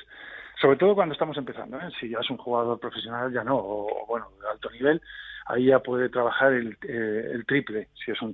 [0.61, 1.89] Sobre todo cuando estamos empezando, ¿eh?
[1.99, 5.01] si ya es un jugador profesional ya no, o, bueno, de alto nivel,
[5.47, 8.33] ahí ya puede trabajar el, eh, el triple, si es un,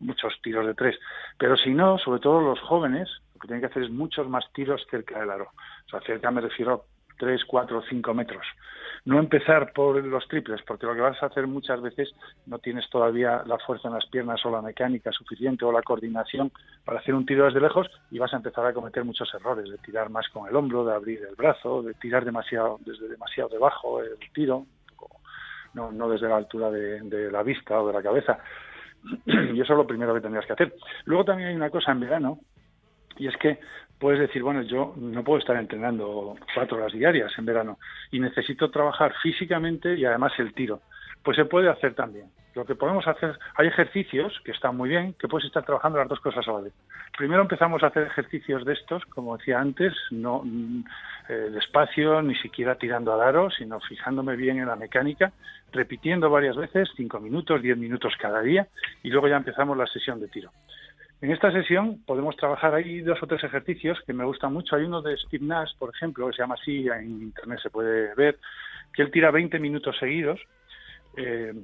[0.00, 0.96] muchos tiros de tres.
[1.38, 4.44] Pero si no, sobre todo los jóvenes, lo que tienen que hacer es muchos más
[4.52, 5.50] tiros cerca del aro.
[5.92, 8.46] O me refiero a 3, 4, 5 metros.
[9.04, 12.12] No empezar por los triples, porque lo que vas a hacer muchas veces
[12.46, 16.50] no tienes todavía la fuerza en las piernas o la mecánica suficiente o la coordinación
[16.84, 19.78] para hacer un tiro desde lejos y vas a empezar a cometer muchos errores, de
[19.78, 24.02] tirar más con el hombro, de abrir el brazo, de tirar demasiado desde demasiado debajo
[24.02, 24.66] el tiro,
[25.74, 28.38] no, no desde la altura de, de la vista o de la cabeza.
[29.26, 30.74] Y eso es lo primero que tendrías que hacer.
[31.04, 32.40] Luego también hay una cosa en verano,
[33.18, 33.60] y es que
[33.98, 37.78] puedes decir, bueno, yo no puedo estar entrenando cuatro horas diarias en verano
[38.10, 40.80] y necesito trabajar físicamente y además el tiro.
[41.22, 42.26] Pues se puede hacer también.
[42.54, 46.08] Lo que podemos hacer, hay ejercicios que están muy bien, que puedes estar trabajando las
[46.08, 46.72] dos cosas a la vez.
[47.18, 50.42] Primero empezamos a hacer ejercicios de estos, como decía antes, no
[51.28, 55.32] eh, despacio, ni siquiera tirando al aro, sino fijándome bien en la mecánica,
[55.70, 58.68] repitiendo varias veces, cinco minutos, diez minutos cada día,
[59.02, 60.50] y luego ya empezamos la sesión de tiro.
[61.22, 64.76] En esta sesión podemos trabajar ahí dos o tres ejercicios que me gustan mucho.
[64.76, 68.14] Hay uno de Steve Nash, por ejemplo, que se llama así, en internet se puede
[68.14, 68.38] ver,
[68.92, 70.38] que él tira 20 minutos seguidos,
[71.16, 71.54] eh,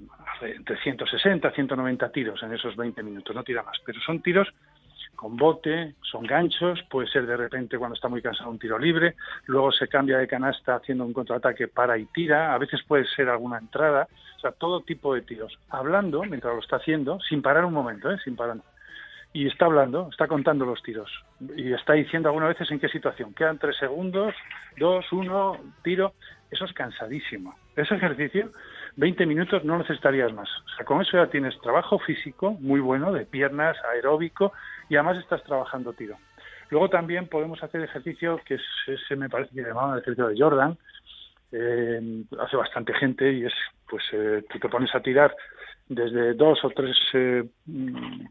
[0.41, 4.49] entre 160 190 tiros en esos 20 minutos, no tira más, pero son tiros
[5.15, 9.15] con bote, son ganchos, puede ser de repente cuando está muy cansado un tiro libre,
[9.47, 13.29] luego se cambia de canasta haciendo un contraataque para y tira, a veces puede ser
[13.29, 17.67] alguna entrada, o sea, todo tipo de tiros, hablando mientras lo está haciendo, sin parar
[17.67, 18.17] un momento, ¿eh?
[18.25, 18.57] sin parar
[19.33, 21.11] y está hablando, está contando los tiros
[21.57, 23.33] y está diciendo algunas veces en qué situación.
[23.35, 24.35] Quedan tres segundos,
[24.79, 26.13] dos, uno, tiro.
[26.51, 27.55] Eso es cansadísimo.
[27.75, 28.51] Ese ejercicio,
[28.97, 30.51] 20 minutos no necesitarías más.
[30.51, 34.53] O sea, con eso ya tienes trabajo físico muy bueno, de piernas, aeróbico,
[34.91, 36.19] y además estás trabajando tiro.
[36.69, 38.59] Luego también podemos hacer ejercicio que
[39.09, 40.77] se me parece que llamaban el ejercicio de Jordan,
[41.53, 43.53] eh, hace bastante gente y es,
[43.89, 45.35] pues, eh, tú te pones a tirar
[45.89, 47.45] desde dos o tres eh,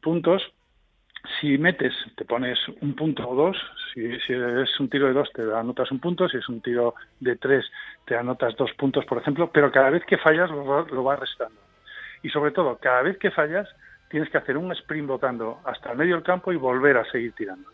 [0.02, 0.42] puntos
[1.40, 3.58] si metes, te pones un punto o dos,
[3.94, 7.36] si, es un tiro de dos te anotas un punto, si es un tiro de
[7.36, 7.66] tres
[8.06, 11.60] te anotas dos puntos, por ejemplo, pero cada vez que fallas lo, lo vas restando.
[12.24, 13.68] Y sobre todo, cada vez que fallas
[14.10, 17.34] tienes que hacer un sprint botando hasta el medio del campo y volver a seguir
[17.34, 17.70] tirando.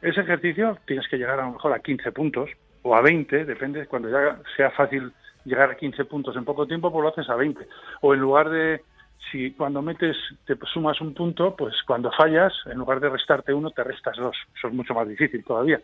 [0.00, 2.50] Ese ejercicio tienes que llegar a lo mejor a 15 puntos
[2.82, 5.12] o a 20, depende, cuando ya sea fácil
[5.44, 7.66] llegar a 15 puntos en poco tiempo, pues lo haces a 20.
[8.00, 8.82] O en lugar de
[9.30, 13.70] si cuando metes te sumas un punto, pues cuando fallas, en lugar de restarte uno,
[13.70, 14.36] te restas dos.
[14.56, 15.80] Eso es mucho más difícil todavía.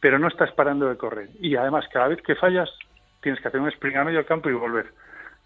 [0.00, 1.28] Pero no estás parando de correr.
[1.40, 2.70] Y además, cada vez que fallas,
[3.20, 4.92] tienes que hacer un sprint a medio campo y volver.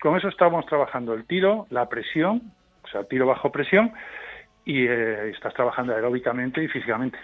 [0.01, 2.53] Con eso estamos trabajando el tiro, la presión,
[2.85, 3.93] o sea, tiro bajo presión,
[4.65, 7.19] y eh, estás trabajando aeróbicamente y físicamente.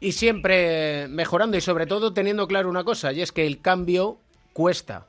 [0.00, 4.18] Y siempre mejorando y sobre todo teniendo claro una cosa, y es que el cambio
[4.52, 5.06] cuesta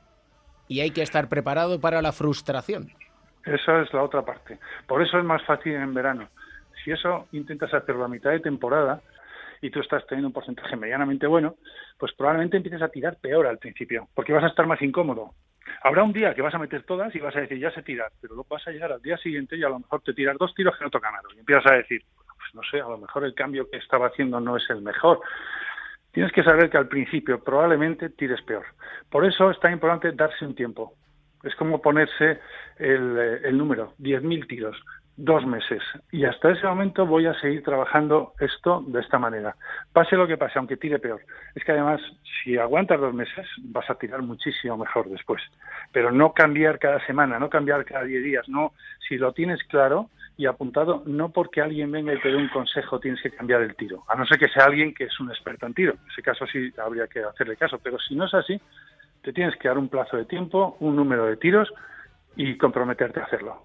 [0.68, 2.92] y hay que estar preparado para la frustración.
[3.44, 4.58] Esa es la otra parte.
[4.86, 6.28] Por eso es más fácil en verano.
[6.82, 9.00] Si eso intentas hacerlo a mitad de temporada
[9.60, 11.56] y tú estás teniendo un porcentaje medianamente bueno,
[11.98, 15.30] pues probablemente empieces a tirar peor al principio, porque vas a estar más incómodo.
[15.82, 18.10] Habrá un día que vas a meter todas y vas a decir, ya sé tirar,
[18.20, 20.54] pero luego vas a llegar al día siguiente y a lo mejor te tiras dos
[20.54, 21.24] tiros que no tocan nada.
[21.34, 24.40] Y empiezas a decir, pues no sé, a lo mejor el cambio que estaba haciendo
[24.40, 25.20] no es el mejor.
[26.12, 28.64] Tienes que saber que al principio probablemente tires peor.
[29.10, 30.94] Por eso es tan importante darse un tiempo.
[31.44, 32.40] Es como ponerse
[32.78, 34.76] el, el número, 10.000 tiros,
[35.16, 35.82] dos meses.
[36.10, 39.54] Y hasta ese momento voy a seguir trabajando esto de esta manera.
[39.92, 41.20] Pase lo que pase, aunque tire peor.
[41.54, 42.00] Es que además,
[42.42, 45.42] si aguantas dos meses, vas a tirar muchísimo mejor después.
[45.92, 48.48] Pero no cambiar cada semana, no cambiar cada 10 días.
[48.48, 48.72] No,
[49.08, 52.98] si lo tienes claro y apuntado, no porque alguien venga y te dé un consejo
[52.98, 54.02] tienes que cambiar el tiro.
[54.08, 55.92] A no ser que sea alguien que es un experto en tiro.
[55.92, 57.78] En ese caso sí habría que hacerle caso.
[57.78, 58.60] Pero si no es así,
[59.24, 61.68] te tienes que dar un plazo de tiempo, un número de tiros
[62.36, 63.62] y comprometerte a hacerlo.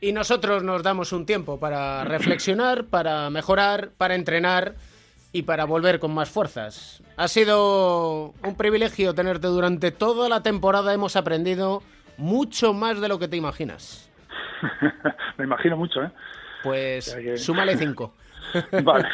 [0.00, 4.74] Y nosotros nos damos un tiempo para reflexionar, para mejorar, para entrenar
[5.32, 7.02] y para volver con más fuerzas.
[7.16, 10.92] Ha sido un privilegio tenerte durante toda la temporada.
[10.92, 11.82] Hemos aprendido
[12.16, 14.10] mucho más de lo que te imaginas.
[15.38, 16.10] Me imagino mucho, ¿eh?
[16.62, 18.14] Pues que- súmale cinco.
[18.84, 19.08] Vale.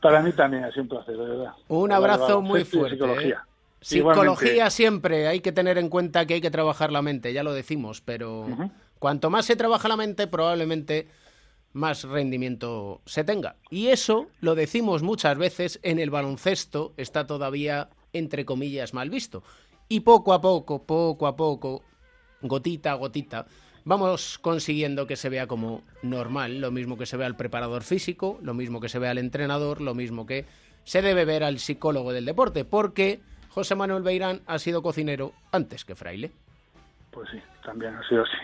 [0.00, 1.52] Para mí también ha sido un placer, de verdad.
[1.68, 2.48] Un abrazo vale.
[2.48, 2.96] muy fuerte.
[2.96, 3.44] Psicología.
[3.46, 3.51] ¿eh?
[3.82, 4.70] Psicología Igualmente.
[4.70, 8.00] siempre, hay que tener en cuenta que hay que trabajar la mente, ya lo decimos,
[8.00, 8.46] pero
[8.98, 11.08] cuanto más se trabaja la mente, probablemente
[11.72, 13.56] más rendimiento se tenga.
[13.70, 19.42] Y eso lo decimos muchas veces en el baloncesto, está todavía, entre comillas, mal visto.
[19.88, 21.82] Y poco a poco, poco a poco,
[22.40, 23.46] gotita a gotita,
[23.84, 28.38] vamos consiguiendo que se vea como normal, lo mismo que se ve al preparador físico,
[28.42, 30.46] lo mismo que se ve al entrenador, lo mismo que
[30.84, 33.20] se debe ver al psicólogo del deporte, porque
[33.54, 36.30] José Manuel Beirán ha sido cocinero antes que fraile.
[37.10, 38.38] Pues sí, también ha sido así.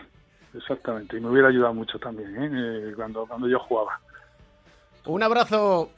[0.55, 1.17] Exactamente.
[1.17, 2.91] Y me hubiera ayudado mucho también, ¿eh?
[2.91, 3.99] Eh, Cuando, cuando yo jugaba.
[5.07, 5.91] Un abrazo.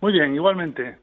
[0.00, 0.98] Muy bien, igualmente.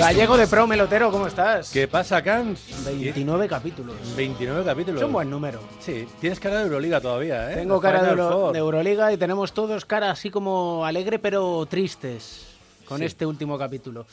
[0.00, 1.70] Gallego de Pro Melotero, ¿cómo estás?
[1.70, 2.60] ¿Qué pasa, Cans?
[2.84, 3.96] 29 capítulos.
[4.16, 5.00] 29 capítulos.
[5.00, 5.60] Es un buen número.
[5.78, 7.56] Sí, tienes cara de Euroliga todavía, ¿eh?
[7.56, 12.46] Tengo cara de, Euro- de Euroliga y tenemos todos cara así como alegre pero tristes
[12.86, 13.04] con Sí.
[13.04, 14.06] este último capítulo.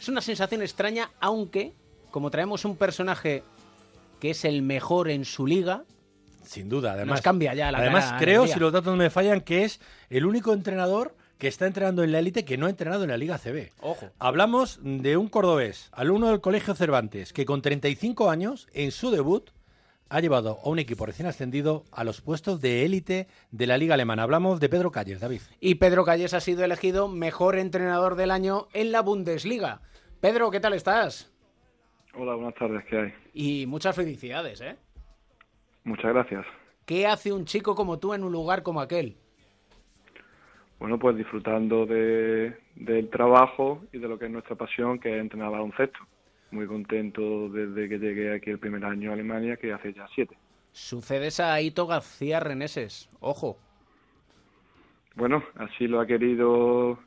[0.00, 1.72] Es una sensación extraña, aunque
[2.10, 3.42] como traemos un personaje
[4.20, 5.84] que es el mejor en su liga,
[6.44, 7.16] Sin duda, además.
[7.18, 9.80] nos cambia ya la Además, cara, creo, si los datos no me fallan, que es
[10.10, 13.16] el único entrenador que está entrenando en la élite que no ha entrenado en la
[13.16, 13.72] Liga CB.
[13.80, 14.10] Ojo.
[14.20, 19.50] Hablamos de un cordobés, alumno del Colegio Cervantes, que con 35 años, en su debut,
[20.10, 23.94] ha llevado a un equipo recién ascendido a los puestos de élite de la Liga
[23.94, 24.22] Alemana.
[24.22, 25.40] Hablamos de Pedro Calles, David.
[25.60, 29.80] Y Pedro Calles ha sido elegido mejor entrenador del año en la Bundesliga.
[30.20, 31.32] Pedro, ¿qué tal estás?
[32.14, 33.14] Hola, buenas tardes, ¿qué hay?
[33.32, 34.76] Y muchas felicidades, ¿eh?
[35.84, 36.44] Muchas gracias.
[36.84, 39.16] ¿Qué hace un chico como tú en un lugar como aquel?
[40.80, 45.20] Bueno, pues disfrutando de, del trabajo y de lo que es nuestra pasión, que es
[45.20, 46.00] entrenar baloncesto.
[46.50, 50.36] Muy contento desde que llegué aquí el primer año a Alemania, que hace ya siete.
[50.72, 53.10] Sucedes a Aito García Reneses.
[53.20, 53.58] Ojo.
[55.16, 56.98] Bueno, así lo ha querido,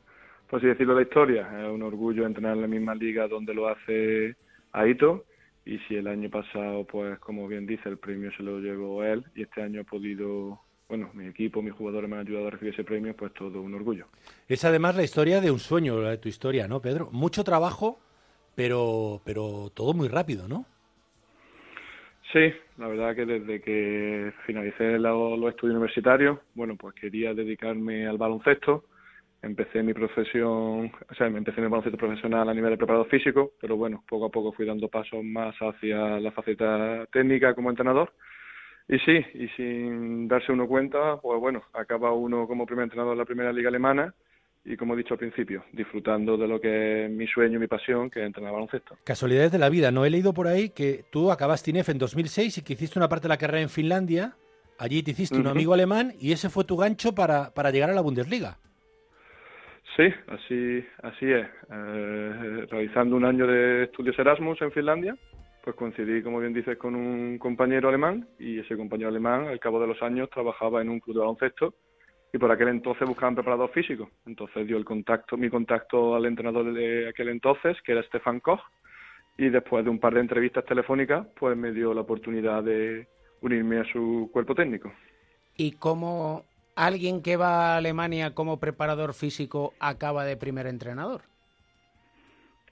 [0.48, 1.64] por así decirlo, la historia.
[1.64, 4.36] Es un orgullo entrenar en la misma liga donde lo hace
[4.72, 5.26] Aito.
[5.66, 9.26] Y si el año pasado, pues como bien dice, el premio se lo llevó él
[9.34, 10.60] y este año ha podido,
[10.90, 13.74] bueno, mi equipo, mis jugadores me han ayudado a recibir ese premio, pues todo un
[13.74, 14.08] orgullo.
[14.48, 17.10] Es además la historia de un sueño, la de tu historia, ¿no, Pedro?
[17.12, 18.00] Mucho trabajo,
[18.56, 20.66] pero, pero todo muy rápido, ¿no?
[22.32, 28.08] Sí, la verdad que desde que finalicé lo- los estudios universitarios, bueno, pues quería dedicarme
[28.08, 28.86] al baloncesto.
[29.42, 33.76] Empecé mi profesión, o sea, empecé mi baloncesto profesional a nivel de preparador físico, pero
[33.76, 38.14] bueno, poco a poco fui dando pasos más hacia la faceta técnica como entrenador.
[38.88, 43.20] Y sí, y sin darse uno cuenta, pues bueno, acaba uno como primer entrenador en
[43.20, 44.14] la primera liga alemana
[44.66, 47.68] y como he dicho al principio, disfrutando de lo que es mi sueño y mi
[47.68, 48.98] pasión, que es entrenar baloncesto.
[49.04, 50.06] Casualidades de la vida, ¿no?
[50.06, 53.24] He leído por ahí que tú acabaste INEF en 2006 y que hiciste una parte
[53.24, 54.36] de la carrera en Finlandia.
[54.80, 57.94] Allí te hiciste un amigo alemán y ese fue tu gancho para, para llegar a
[57.94, 58.58] la Bundesliga.
[59.96, 61.46] Sí, así, así es.
[61.72, 65.16] Eh, realizando un año de estudios Erasmus en Finlandia,
[65.64, 69.80] pues coincidí, como bien dices, con un compañero alemán y ese compañero alemán, al cabo
[69.80, 71.74] de los años, trabajaba en un club de baloncesto
[72.34, 74.10] y por aquel entonces buscaban preparador físico.
[74.26, 78.60] Entonces dio el contacto, mi contacto al entrenador de aquel entonces, que era Stefan Koch,
[79.38, 83.08] y después de un par de entrevistas telefónicas, pues me dio la oportunidad de
[83.42, 84.92] unirme a su cuerpo técnico.
[85.56, 86.44] ¿Y cómo
[86.76, 91.22] alguien que va a Alemania como preparador físico acaba de primer entrenador?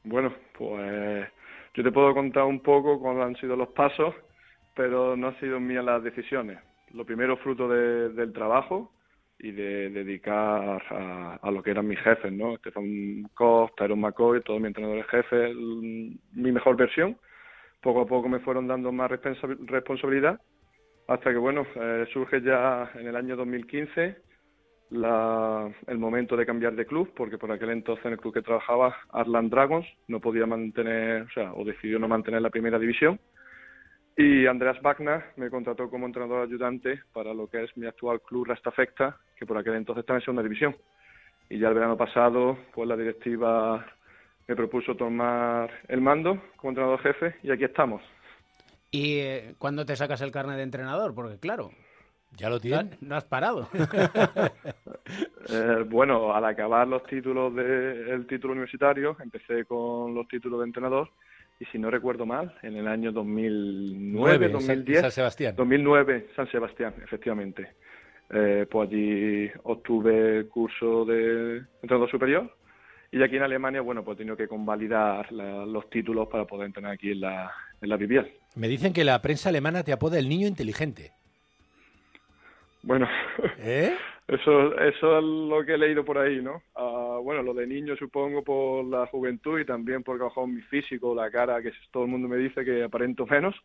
[0.03, 1.27] Bueno, pues
[1.73, 4.13] yo te puedo contar un poco cuáles han sido los pasos,
[4.75, 6.59] pero no han sido mías las decisiones.
[6.93, 8.91] Lo primero fruto de- del trabajo
[9.39, 12.57] y de dedicar a, a lo que eran mis jefes, ¿no?
[12.57, 17.17] Stefan Koch, Tyron McCoy, todos mis entrenadores jefes, l- mi mejor versión.
[17.81, 20.39] Poco a poco me fueron dando más responsa- responsabilidad
[21.07, 24.17] hasta que, bueno, eh, surge ya en el año 2015
[24.91, 28.41] la- el momento de cambiar de club, porque por aquel entonces en el club que
[28.41, 33.19] trabajaba, Arland Dragons, no podía mantener, o sea, o decidió no mantener la primera división.
[34.17, 38.45] Y Andreas Wagner me contrató como entrenador ayudante para lo que es mi actual club
[38.45, 40.75] Rastafecta, que por aquel entonces estaba en segunda división.
[41.49, 43.85] Y ya el verano pasado, pues la directiva
[44.47, 48.01] me propuso tomar el mando como entrenador jefe y aquí estamos.
[48.91, 51.15] ¿Y eh, cuándo te sacas el carnet de entrenador?
[51.15, 51.71] Porque claro,
[52.37, 53.01] ya lo tienes.
[53.01, 53.67] No has parado.
[55.49, 61.09] Eh, bueno, al acabar los títulos del título universitario, empecé con los títulos de entrenador
[61.59, 65.55] y si no recuerdo mal, en el año 2009, Nueve, en San- 2010, San Sebastián.
[65.57, 67.73] 2009, San Sebastián, efectivamente.
[68.33, 72.55] eh, pues allí obtuve el curso de entrenador superior
[73.11, 76.67] y aquí en Alemania, bueno, pues he tenido que convalidar la- los títulos para poder
[76.67, 77.51] entrenar aquí en la,
[77.81, 78.27] en la BBL.
[78.55, 81.11] Me dicen que la prensa alemana te apoda el niño inteligente.
[82.83, 83.07] Bueno,
[83.59, 83.95] ¿Eh?
[84.27, 86.63] eso, eso es lo que he leído por ahí, ¿no?
[86.75, 91.13] Ah, bueno, lo de niño supongo por la juventud y también por bajo mi físico,
[91.13, 93.55] la cara, que todo el mundo me dice que aparento menos.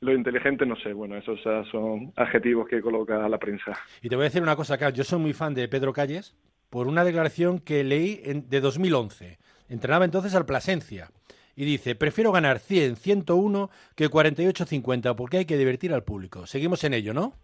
[0.00, 3.72] Lo inteligente no sé, bueno, esos son adjetivos que coloca la prensa.
[4.02, 4.98] Y te voy a decir una cosa, Carlos.
[4.98, 6.34] Yo soy muy fan de Pedro Calles
[6.68, 9.38] por una declaración que leí en- de 2011.
[9.68, 11.10] Entrenaba entonces al Plasencia.
[11.56, 16.46] Y dice, prefiero ganar 100, 101 que 48, 50 porque hay que divertir al público.
[16.46, 17.34] Seguimos en ello, ¿no?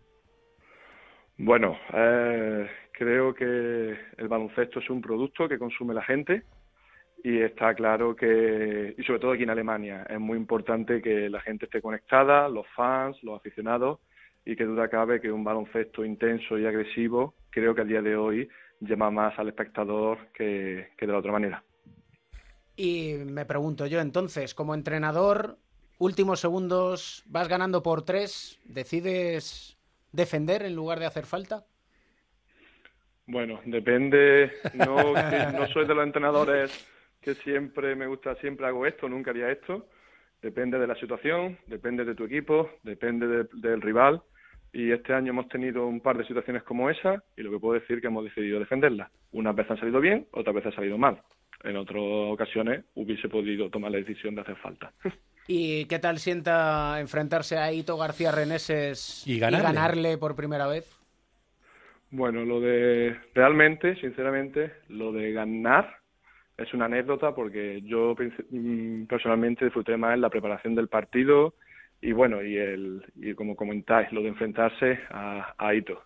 [1.43, 6.43] Bueno, eh, creo que el baloncesto es un producto que consume la gente
[7.25, 11.41] y está claro que, y sobre todo aquí en Alemania, es muy importante que la
[11.41, 14.01] gente esté conectada, los fans, los aficionados,
[14.45, 18.17] y que duda cabe que un baloncesto intenso y agresivo, creo que a día de
[18.17, 18.47] hoy
[18.81, 21.65] llama más al espectador que, que de la otra manera.
[22.77, 25.57] Y me pregunto yo entonces, como entrenador,
[25.97, 29.80] últimos segundos, vas ganando por tres, ¿decides
[30.13, 31.65] defender en lugar de hacer falta?
[33.27, 34.51] Bueno, depende.
[34.75, 35.15] No,
[35.73, 36.87] soy de los entrenadores
[37.21, 39.87] que siempre me gusta, siempre hago esto, nunca haría esto.
[40.43, 44.23] Depende de la situación, depende de tu equipo, depende de- del rival.
[44.73, 47.79] Y este año hemos tenido un par de situaciones como esa y lo que puedo
[47.79, 49.11] decir es que hemos decidido defenderlas.
[49.33, 51.21] Unas veces han salido bien, otras veces han salido mal.
[51.63, 54.93] En otras ocasiones hubiese podido tomar la decisión de hacer falta.
[55.53, 59.67] ¿Y qué tal sienta enfrentarse a Ito García Reneses Y ganarle.
[59.67, 60.97] ganarle por primera vez?
[62.13, 65.93] Bueno, lo de realmente, sinceramente, lo de ganar
[66.57, 68.15] es una anécdota porque yo
[68.51, 71.55] mm, personalmente disfruté más en la preparación del partido
[72.01, 76.01] y bueno, y el y como comentáis, lo de enfrentarse a, a Ito.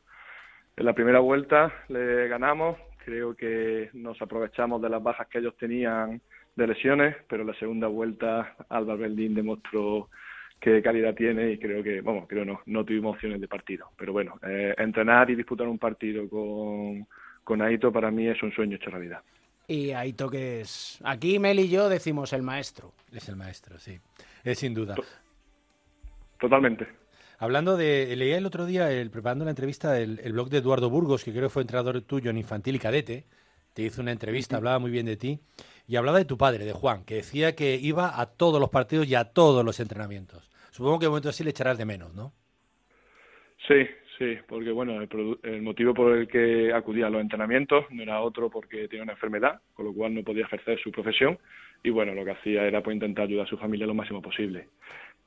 [0.74, 5.54] En la primera vuelta le ganamos, creo que nos aprovechamos de las bajas que ellos
[5.58, 6.22] tenían
[6.56, 10.08] de lesiones, pero en la segunda vuelta Álvaro Berlín demostró
[10.60, 13.90] qué calidad tiene y creo que, vamos, creo no, no tuvimos opciones de partido.
[13.96, 17.06] Pero bueno, eh, entrenar y disputar un partido con,
[17.42, 19.20] con Aito para mí es un sueño hecho realidad.
[19.66, 21.00] Y Aito que es...
[21.04, 22.92] Aquí Mel y yo decimos el maestro.
[23.12, 23.98] Es el maestro, sí.
[24.42, 24.94] Es sin duda.
[26.38, 26.86] Totalmente.
[27.38, 28.14] Hablando de.
[28.16, 31.32] Leía el otro día, el, preparando la entrevista, el, el blog de Eduardo Burgos, que
[31.32, 33.24] creo que fue entrenador tuyo en infantil y cadete.
[33.72, 35.40] Te hizo una entrevista, hablaba muy bien de ti.
[35.86, 39.06] Y hablaba de tu padre, de Juan, que decía que iba a todos los partidos
[39.06, 40.50] y a todos los entrenamientos.
[40.70, 42.32] Supongo que de momento así le echarás de menos, ¿no?
[43.68, 43.86] Sí,
[44.18, 48.20] sí, porque bueno, el, el motivo por el que acudía a los entrenamientos no era
[48.20, 51.38] otro porque tenía una enfermedad, con lo cual no podía ejercer su profesión
[51.82, 54.68] y bueno, lo que hacía era pues intentar ayudar a su familia lo máximo posible.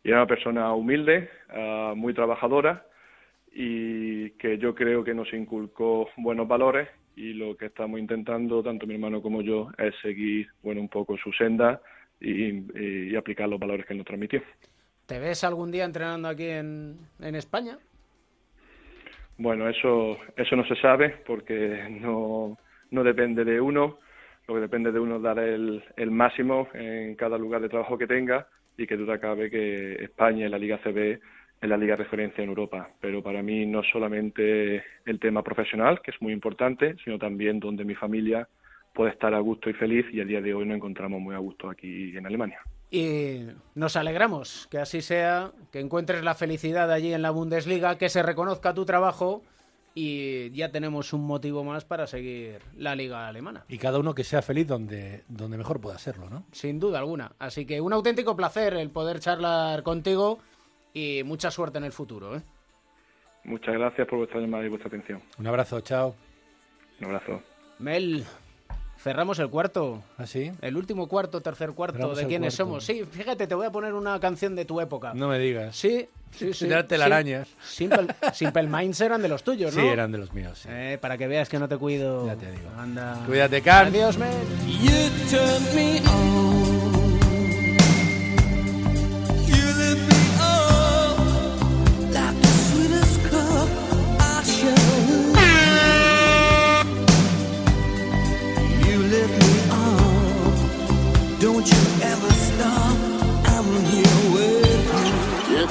[0.04, 2.86] Y era una persona humilde, ah, muy trabajadora
[3.54, 8.88] y que yo creo que nos inculcó buenos valores y lo que estamos intentando, tanto
[8.88, 11.82] mi hermano como yo, es seguir, bueno, un poco su senda
[12.22, 14.42] y, y- y aplicar los valores que él nos transmitió.
[15.08, 17.80] ¿Te ves algún día entrenando aquí en, en España?
[19.38, 22.58] Bueno, eso, eso no se sabe porque no,
[22.92, 24.00] no depende de uno.
[24.48, 27.98] Lo que depende de uno es dar el, el máximo en cada lugar de trabajo
[27.98, 28.48] que tenga
[28.78, 31.20] y que duda cabe que España en la Liga CB
[31.62, 32.90] es la liga de referencia en Europa.
[33.02, 37.84] Pero para mí no solamente el tema profesional, que es muy importante, sino también donde
[37.84, 38.48] mi familia
[38.94, 41.40] puede estar a gusto y feliz y a día de hoy nos encontramos muy a
[41.40, 42.60] gusto aquí en Alemania.
[42.90, 43.46] Y
[43.76, 48.24] nos alegramos que así sea, que encuentres la felicidad allí en la Bundesliga, que se
[48.24, 49.44] reconozca tu trabajo
[49.94, 53.66] y ya tenemos un motivo más para seguir la liga alemana.
[53.68, 56.46] Y cada uno que sea feliz donde, donde mejor pueda serlo, ¿no?
[56.52, 57.34] Sin duda alguna.
[57.40, 60.40] Así que un auténtico placer el poder charlar contigo
[60.98, 62.36] y mucha suerte en el futuro.
[62.36, 62.42] ¿eh?
[63.44, 65.22] Muchas gracias por vuestra llamada y vuestra atención.
[65.38, 66.16] Un abrazo, chao.
[67.00, 67.42] Un abrazo.
[67.80, 68.26] Mel,
[68.98, 70.04] cerramos el cuarto.
[70.18, 70.52] ¿Ah, sí?
[70.62, 72.72] El último cuarto, tercer cuarto Cerramos de quiénes cuarto.
[72.72, 72.84] somos.
[72.84, 75.14] Sí, fíjate, te voy a poner una canción de tu época.
[75.14, 75.76] No me digas.
[75.76, 76.66] Sí, sí, sí.
[76.66, 77.48] Eran telarañas.
[77.62, 77.88] Sí.
[77.88, 79.82] Simple, Simple Minds eran de los tuyos, ¿no?
[79.82, 80.58] Sí, eran de los míos.
[80.60, 80.70] sí.
[80.72, 82.26] Eh, para que veas que no te cuido.
[82.26, 82.70] Ya te digo.
[82.78, 83.24] Anda.
[83.28, 83.88] Cuídate, Can.
[83.88, 84.34] Adiós, Mel.
[84.82, 86.48] You turned me on.
[86.52, 86.57] You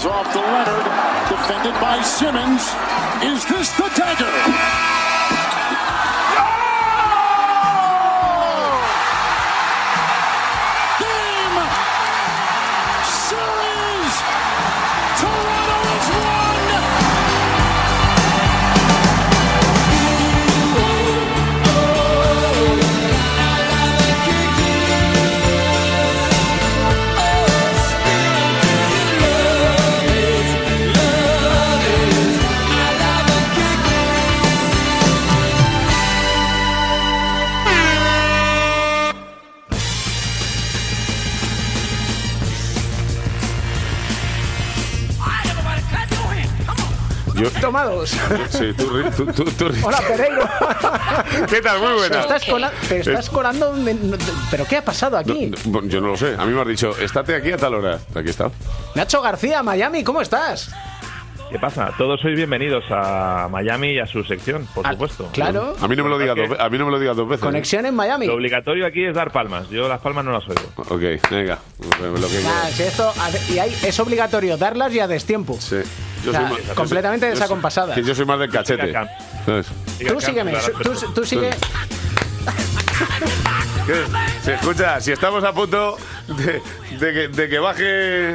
[0.06, 0.86] off to Leonard,
[1.28, 2.62] defended by Simmons.
[3.22, 4.75] Is this the dagger?
[47.66, 48.10] Tomados.
[48.50, 49.02] Sí, tú,
[49.32, 50.48] tú, tú- Hola, Pereiro.
[51.50, 51.78] ¿Qué tal?
[51.80, 52.18] Muy Te buenas.
[52.20, 53.74] estás, cola- te estás Es- colando.
[54.52, 55.52] ¿Pero qué ha pasado aquí?
[55.66, 56.36] No, no, yo no lo sé.
[56.38, 57.98] A mí me has dicho, estate aquí a tal hora.
[58.14, 58.50] Aquí está.
[58.94, 60.70] Nacho García, Miami, ¿cómo estás?
[61.50, 61.92] ¿Qué pasa?
[61.98, 65.28] Todos sois bienvenidos a Miami y a su sección, por supuesto.
[65.32, 65.76] claro.
[65.80, 67.42] A mí no me lo digas dos, a mí no me lo digas dos veces.
[67.42, 67.46] ¿eh?
[67.46, 68.26] Conexión en Miami.
[68.26, 69.68] Lo obligatorio aquí es dar palmas.
[69.70, 70.60] Yo las palmas no las oigo.
[70.76, 71.58] Ok, venga.
[72.00, 73.12] Lo que Ah, si esto,
[73.52, 75.56] y hay, es obligatorio darlas y a destiempo.
[75.60, 75.76] Sí.
[76.74, 77.94] Completamente desacompasadas.
[77.94, 78.92] Que yo soy más del cachete.
[79.44, 79.66] ¿sabes?
[80.08, 81.50] Tú sígueme, tú, tú sigue.
[83.86, 83.94] ¿Qué?
[84.42, 85.96] Se escucha, si estamos a punto
[86.28, 86.60] de,
[86.98, 88.34] de que, de que baje.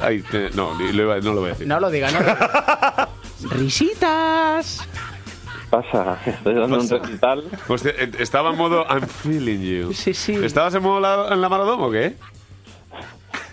[0.00, 1.66] Ay, te- no, lo iba- no lo voy a decir.
[1.66, 3.08] No lo diga, no lo diga.
[3.56, 4.80] Risitas.
[5.70, 6.18] pasa?
[6.26, 7.44] Estoy dando un recital.
[7.68, 9.92] Hostia, eh, estaba en modo I'm feeling you.
[9.94, 10.34] Sí, sí.
[10.42, 12.16] ¿Estabas en modo la, en la Maradona o qué?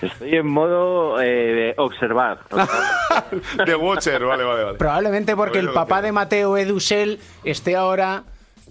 [0.01, 2.39] Estoy en modo eh, observar.
[3.65, 4.77] De Watcher, vale, vale, vale.
[4.77, 8.23] Probablemente porque el papá de Mateo Edusel esté ahora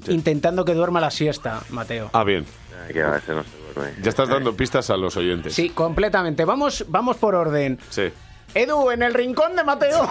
[0.08, 2.10] intentando que duerma la siesta, Mateo.
[2.12, 2.44] Ah, bien.
[2.96, 3.44] Va, no.
[4.02, 5.54] Ya estás dando pistas a los oyentes.
[5.54, 6.44] Sí, completamente.
[6.44, 7.78] Vamos, vamos por orden.
[7.90, 8.10] Sí.
[8.54, 10.08] Edu, en el rincón de Mateo.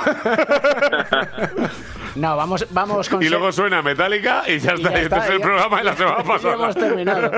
[2.15, 4.91] no, vamos, vamos con Y luego suena Metallica y ya está.
[4.91, 6.53] ya este es el programa de la semana Ya pasada.
[6.53, 7.31] hemos terminado.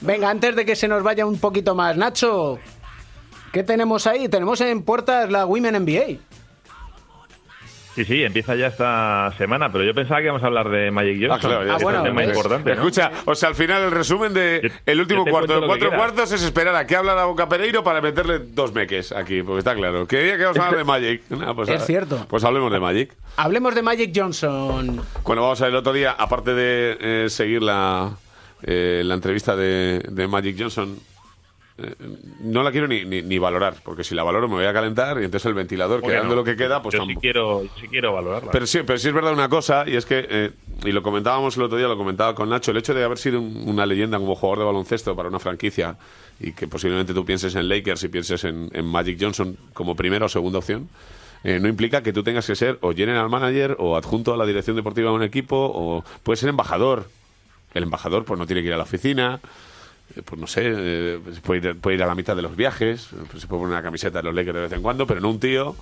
[0.00, 2.58] Venga, antes de que se nos vaya un poquito más, Nacho,
[3.54, 4.28] ¿qué tenemos ahí?
[4.28, 6.18] Tenemos en puertas la Women NBA.
[7.94, 11.16] Sí, sí, empieza ya esta semana, pero yo pensaba que íbamos a hablar de Magic
[11.16, 11.48] Ah, Johnson.
[11.50, 11.98] claro, ya que es está.
[12.00, 12.76] un tema Pues, importante, ¿no?
[12.80, 16.42] Escucha, o sea, al final el resumen de el último cuarto de cuatro cuartos es
[16.42, 20.08] esperar a que habla la Boca Pereiro para meterle dos meques aquí, porque está claro.
[20.08, 21.22] Quería que vamos a hablar de Magic.
[21.54, 22.26] Pues, Es ah, cierto.
[22.28, 23.14] Pues hablemos de Magic.
[23.36, 25.00] Hablemos de Magic Johnson.
[25.22, 28.10] Bueno, vamos a ver el otro día, aparte de eh, seguir la,
[28.64, 30.98] eh, la entrevista de, de Magic Johnson,
[31.78, 31.94] eh,
[32.40, 35.20] no la quiero ni, ni, ni valorar, porque si la valoro me voy a calentar
[35.20, 36.40] y entonces el ventilador, ¿Cómo que quedando no?
[36.40, 38.50] lo que queda, pues yo sí quiero, yo sí quiero valorarla.
[38.52, 40.50] Pero sí, pero sí es verdad una cosa, y es que, eh,
[40.84, 43.40] y lo comentábamos el otro día, lo comentaba con Nacho, el hecho de haber sido
[43.40, 45.96] un- una leyenda como jugador de baloncesto para una franquicia
[46.38, 50.26] y que posiblemente tú pienses en Lakers y pienses en, en Magic Johnson como primera
[50.26, 50.88] o segunda opción,
[51.42, 54.46] eh, no implica que tú tengas que ser o general manager o adjunto a la
[54.46, 57.08] dirección deportiva de un equipo o puedes ser embajador.
[57.74, 59.40] El embajador pues no tiene que ir a la oficina,
[60.24, 63.48] pues no sé, eh, puede, ir, a la mitad de los viajes, eh, pues se
[63.48, 65.74] puede poner una camiseta de los Lakers de vez en cuando, pero no un tío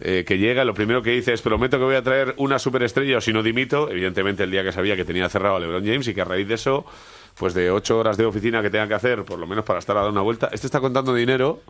[0.00, 3.18] eh, que llega, lo primero que dice es prometo que voy a traer una superestrella
[3.18, 6.08] o si no dimito, evidentemente el día que sabía que tenía cerrado a LeBron James
[6.08, 6.86] y que a raíz de eso,
[7.38, 9.96] pues de ocho horas de oficina que tenga que hacer, por lo menos para estar
[9.96, 11.60] a dar una vuelta, este está contando dinero,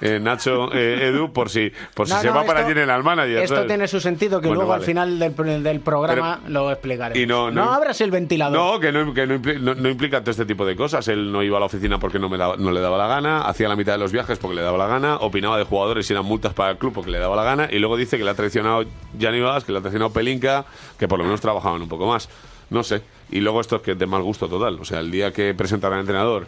[0.00, 3.02] eh, Nacho, eh, Edu, por si, por si No, se no, va para esto- General
[3.04, 3.38] Manager.
[3.38, 3.68] Esto ¿sabes?
[3.68, 7.20] tiene su sentido que Bueno, luego al final del, del programa lo explicaré.
[7.20, 8.58] Y no- no- abras el ventilador.
[8.58, 11.06] No, que, no, que implica todo este tipo de cosas.
[11.08, 13.68] Él no iba a la oficina porque no, me no le daba la gana, hacía
[13.68, 16.24] la mitad de los viajes porque le daba la gana, opinaba de jugadores y eran
[16.24, 18.34] multas para el club porque le daba la gana, y luego dice que le ha
[18.34, 18.84] traicionado
[19.18, 20.64] Gianni Vaz, que le ha traicionado Pelinka,
[20.98, 22.28] que por lo menos trabajaban un poco más.
[22.70, 23.02] No sé.
[23.30, 24.78] Y luego esto es que es de mal gusto total.
[24.80, 26.46] O sea, el día que presentan al entrenador,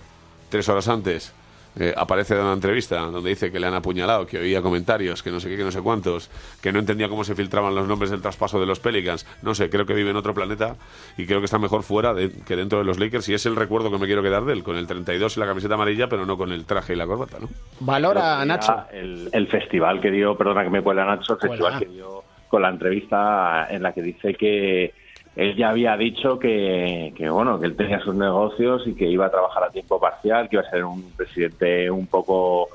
[0.49, 1.35] tres horas antes,
[1.79, 5.31] eh, aparece en una entrevista donde dice que le han apuñalado, que oía comentarios, que
[5.31, 8.11] no sé qué, que no sé cuántos, que no entendía cómo se filtraban los nombres
[8.11, 9.27] del traspaso de los Pelicans.
[9.41, 10.77] No sé, creo que vive en otro planeta
[11.17, 13.57] y creo que está mejor fuera de- que dentro de los Lakers y es el
[13.57, 16.27] recuerdo que me quiero quedar de él, con el 32 y la camiseta amarilla, pero
[16.27, 17.49] no con el traje y la corbata, ¿no?
[17.81, 18.85] Valora, Nacho.
[18.93, 22.61] El, el festival que dio, perdona que me cuela Nacho, el festival que dio con
[22.61, 24.93] la entrevista en la que dice que
[25.37, 29.27] él ya había dicho que, que, bueno que él tenía sus negocios y que iba
[29.27, 32.69] a trabajar a tiempo parcial, que iba a ser un presidente un poco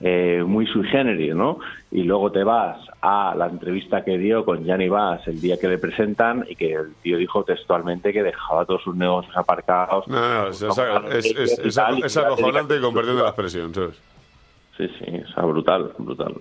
[0.00, 1.58] eh, muy sui generis, ¿no?
[1.90, 5.68] Y luego te vas a la entrevista que dio con Gianni Bass el día que
[5.68, 10.08] le presentan y que el tío dijo textualmente que dejaba todos sus negocios aparcados.
[10.08, 10.58] No, no, es,
[11.74, 14.00] tal, acojonante y dedicarse convirtiendo la expresión, ¿sabes?
[14.76, 16.34] Sí, sí, o sea, brutal, brutal.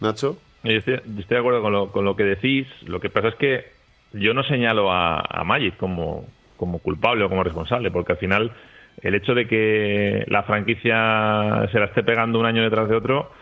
[0.00, 0.36] Nacho.
[0.62, 2.68] Yo estoy, yo estoy de acuerdo con lo, con lo que decís.
[2.82, 3.81] Lo que pasa es que
[4.14, 8.52] yo no señalo a, a Magic como, como culpable o como responsable, porque al final
[9.02, 13.32] el hecho de que la franquicia se la esté pegando un año detrás de otro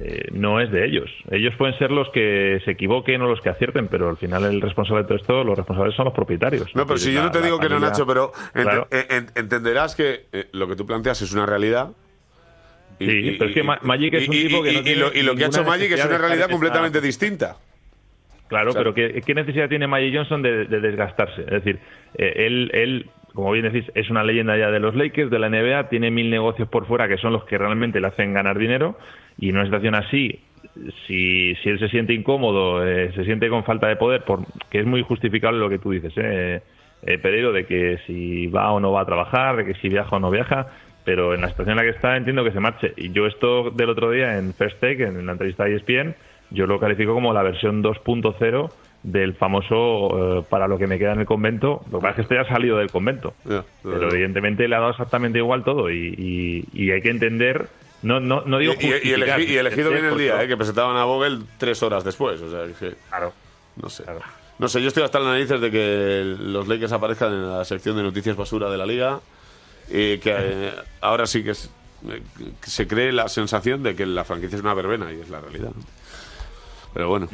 [0.00, 1.10] eh, no es de ellos.
[1.30, 4.60] Ellos pueden ser los que se equivoquen o los que acierten, pero al final el
[4.62, 6.74] responsable de todo esto, los responsables son los propietarios.
[6.74, 8.88] No, pero si yo no te digo que no, Nacho, pero ent- Claro.
[8.90, 11.90] eh, en- entenderás que eh, lo que tú planteas es una realidad.
[12.98, 15.00] Sí, pero es que Ma- Magic es un y- tipo que y- no y tiene
[15.00, 17.56] lo, y lo que ha hecho Magic es una realidad completamente distinta.
[18.52, 21.40] Claro, O sea- pero ¿qué, qué necesidad tiene Magic Johnson de, de desgastarse?
[21.40, 21.78] Es decir,
[22.18, 25.48] eh, él, él, como bien decís, es una leyenda ya de los Lakers, de la
[25.48, 28.98] NBA, tiene mil negocios por fuera que son los que realmente le hacen ganar dinero
[29.38, 30.38] y en una situación así,
[31.06, 34.40] si, si él se siente incómodo, eh, se siente con falta de poder, por,
[34.70, 36.60] que es muy justificable lo que tú dices, eh,
[37.06, 40.14] eh, Pereiro, de que si va o no va a trabajar, de que si viaja
[40.14, 40.66] o no viaja,
[41.04, 42.92] pero en la situación en la que está entiendo que se marche.
[42.96, 46.14] Y yo esto del otro día en First Take, en la entrevista de ESPN,
[46.52, 48.70] yo lo califico como la versión 2.0
[49.02, 51.82] del famoso eh, para lo que me queda en el convento.
[51.90, 53.34] Lo que pasa es que esto ya ha salido del convento.
[53.82, 57.68] pero evidentemente le ha dado exactamente igual todo y, y- y hay que entender.
[58.02, 60.48] No, no, no digo Y, elegi- elegido viene el día, ¿eh?
[60.48, 62.40] que presentaban a Vogel tres horas después.
[62.40, 63.32] O sea, que, claro.
[63.80, 64.04] No sé.
[64.58, 67.64] No sé, yo estoy hasta en las narices de que los Lakers aparezcan en la
[67.64, 69.20] sección de noticias basura de la liga
[69.88, 71.70] y que eh, ahora sí que, es-
[72.08, 72.22] eh,
[72.62, 75.40] que se cree la sensación de que la franquicia es una verbena y es la
[75.40, 75.70] realidad.
[76.94, 77.28] Pero bueno.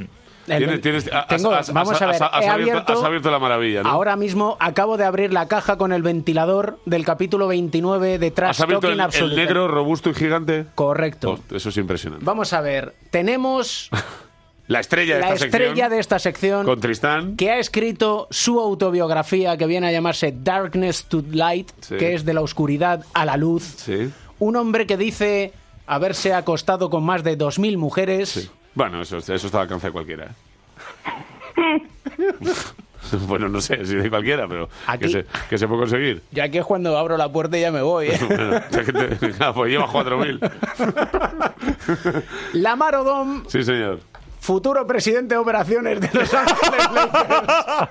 [0.46, 3.04] El- Tienes- tienes- has- tengo- has- vamos has- a ver, has- has he abierto, has
[3.04, 3.90] abierto la maravilla, ¿no?
[3.90, 8.50] Ahora mismo acabo de abrir la caja con el ventilador del capítulo 29 de Trash
[8.52, 10.64] ¿Has abierto el, el negro, robusto y gigante?
[10.74, 11.38] Correcto.
[11.50, 12.24] Oh, eso es impresionante.
[12.24, 13.90] Vamos a ver, tenemos
[14.68, 17.36] La estrella de la esta estrella sección de esta sección con Tristán.
[17.36, 21.96] que ha escrito su autobiografía que viene a llamarse Darkness to Light, Sí.
[21.96, 23.64] que es de la oscuridad a la luz.
[23.64, 24.10] Sí.
[24.38, 25.52] Un hombre que dice
[25.86, 28.50] haberse acostado con más de 2.000 mujeres.
[28.78, 30.28] Bueno, eso, eso está al alcance de cualquiera.
[31.56, 31.82] ¿eh?
[33.26, 34.68] bueno, no sé si de cualquiera, pero
[35.00, 36.22] que se, que se puede conseguir.
[36.30, 38.06] Ya aquí es cuando abro la puerta y ya me voy.
[38.10, 38.20] ¿eh?
[38.28, 42.22] Bueno, es que te- ah, pues lleva 4.000.
[42.52, 43.98] Lamar Odom, Sí, señor.
[44.38, 47.90] futuro presidente de operaciones de Los Ángeles Lakers.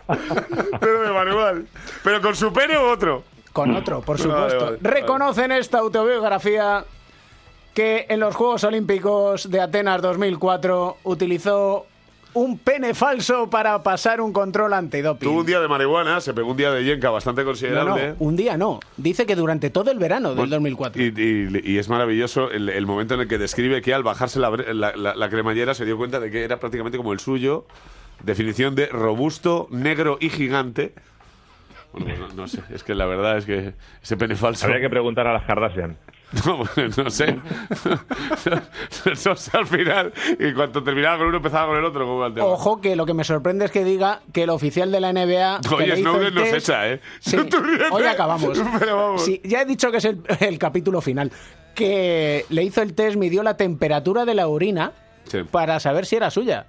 [0.80, 1.68] Pero de manual.
[2.02, 3.24] ¿Pero con su pene u otro?
[3.52, 4.66] Con otro, por Vale, supuesto.
[4.66, 6.86] vale, Reconoce en esta autobiografía
[7.78, 11.86] que en los Juegos Olímpicos de Atenas 2004 utilizó
[12.34, 15.30] un pene falso para pasar un control antidoping.
[15.30, 18.16] Tuvo un día de marihuana, se pegó un día de yenka bastante No, no, considerable.
[18.18, 18.80] un día no.
[18.98, 21.00] Dice que durante todo el verano del 2004.
[21.00, 24.40] Y, y- y es maravilloso el, el momento en el que describe que al bajarse
[24.40, 27.68] la, la- la- la cremallera se dio cuenta de que era prácticamente como el suyo.
[28.24, 30.94] Definición de robusto, negro y gigante.
[31.94, 34.66] Bueno, pues no, no sé, es que la verdad es que ese pene falso.
[34.66, 35.96] Habría que preguntar a las Kardashian.
[36.46, 37.38] No, bueno, no sé.
[39.26, 40.14] no sé al final.
[40.40, 42.46] Y cuando terminaba con uno empezaba con el otro.
[42.46, 45.62] Ojo que lo que me sorprende es que diga que el oficial de la NBA...
[45.74, 47.02] Oye, Snowden nos test- echa, ¿eh?
[47.20, 47.38] Sí,
[47.92, 48.60] hoy acabamos.
[48.80, 49.24] Pero vamos.
[49.24, 51.32] Sí, ya he dicho que es el, el capítulo final.
[51.74, 54.92] Que le hizo el test, midió la temperatura de la orina
[55.26, 55.40] Sí.
[55.50, 56.66] para saber si era suya.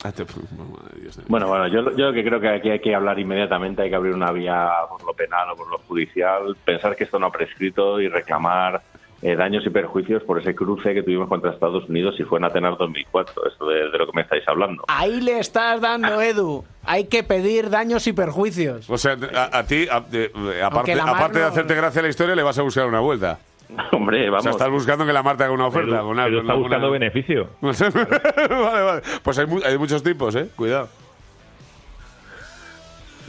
[1.28, 3.96] Bueno, bueno, yo, yo lo que creo que aquí hay que hablar inmediatamente, hay que
[3.96, 7.32] abrir una vía por lo penal o por lo judicial, pensar que esto no ha
[7.32, 8.82] prescrito y reclamar
[9.22, 12.44] eh, daños y perjuicios por ese cruce que tuvimos contra Estados Unidos y fue en
[12.46, 14.84] Atenas 2004, esto de, de lo que me estáis hablando.
[14.88, 16.64] Ahí le estás dando, Edu.
[16.84, 18.88] Hay que pedir daños y perjuicios.
[18.88, 20.32] O sea, a, a ti, a- de-
[20.62, 23.38] aparte, de hacerte gracia la historia, le vas a buscar una vuelta.
[23.92, 24.42] Hombre, O vamos.
[24.44, 26.02] sea, estás buscando que la Marta haga una oferta.
[26.02, 27.50] Edu- una- está una- buscando una- beneficio.
[27.60, 29.02] vale, vale.
[29.22, 30.48] Pues hay, mu- hay muchos tipos, ¿eh?
[30.56, 30.88] Cuidado.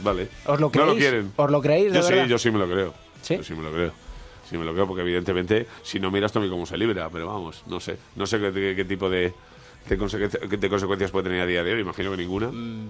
[0.02, 0.28] Vale.
[0.46, 0.88] ¿Os lo No creéis?
[0.88, 1.32] lo quieren.
[1.36, 2.28] ¿Os lo creéis, de Yo sí, verdad?
[2.28, 2.94] yo sí me lo creo.
[3.22, 3.36] ¿Sí?
[3.36, 3.92] Yo sí me lo creo.
[4.48, 7.62] Sí me lo creo porque evidentemente si no miras Tommy cómo se libra, pero vamos,
[7.68, 7.96] no sé.
[8.16, 9.32] No sé qué, qué- qué tipo de,
[9.88, 12.48] de, consecuencia- de consecuencias puede tener a día de hoy, imagino que ninguna.
[12.48, 12.88] Mm,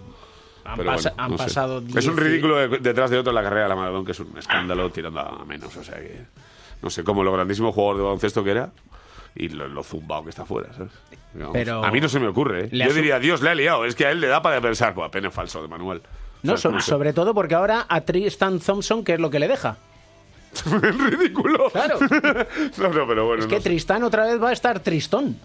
[0.65, 1.45] Han, Pero pasa- bueno, han no sé.
[1.45, 3.77] pasado Es un 10 y- ridículo de- detrás de otro en la carrera de la
[3.77, 5.77] Maradona, que es un escándalo tirando a menos.
[5.77, 6.25] O sea que,
[6.83, 8.71] no sé, como lo grandísimo jugador de baloncesto que era
[9.35, 10.93] y lo, lo zumbao que está fuera, ¿sabes?
[11.33, 11.55] Digamos.
[11.55, 12.69] Pero- a mí no se me ocurre, ¿eh?
[12.71, 13.85] Yo diría, Dios, le ha liado.
[13.85, 16.03] Es que a él le da para pensar, pues pene falso de Manuel.
[16.43, 16.69] No, sé.
[16.81, 19.77] sobre todo porque ahora a Tristan Thompson, ¿qué es lo que le deja?
[20.53, 20.65] es
[20.99, 21.71] ridículo.
[21.71, 21.99] Claro.
[22.79, 23.43] no, no, pero bueno.
[23.43, 23.69] Es que no sé.
[23.71, 25.37] Tristán otra vez va a estar tristón.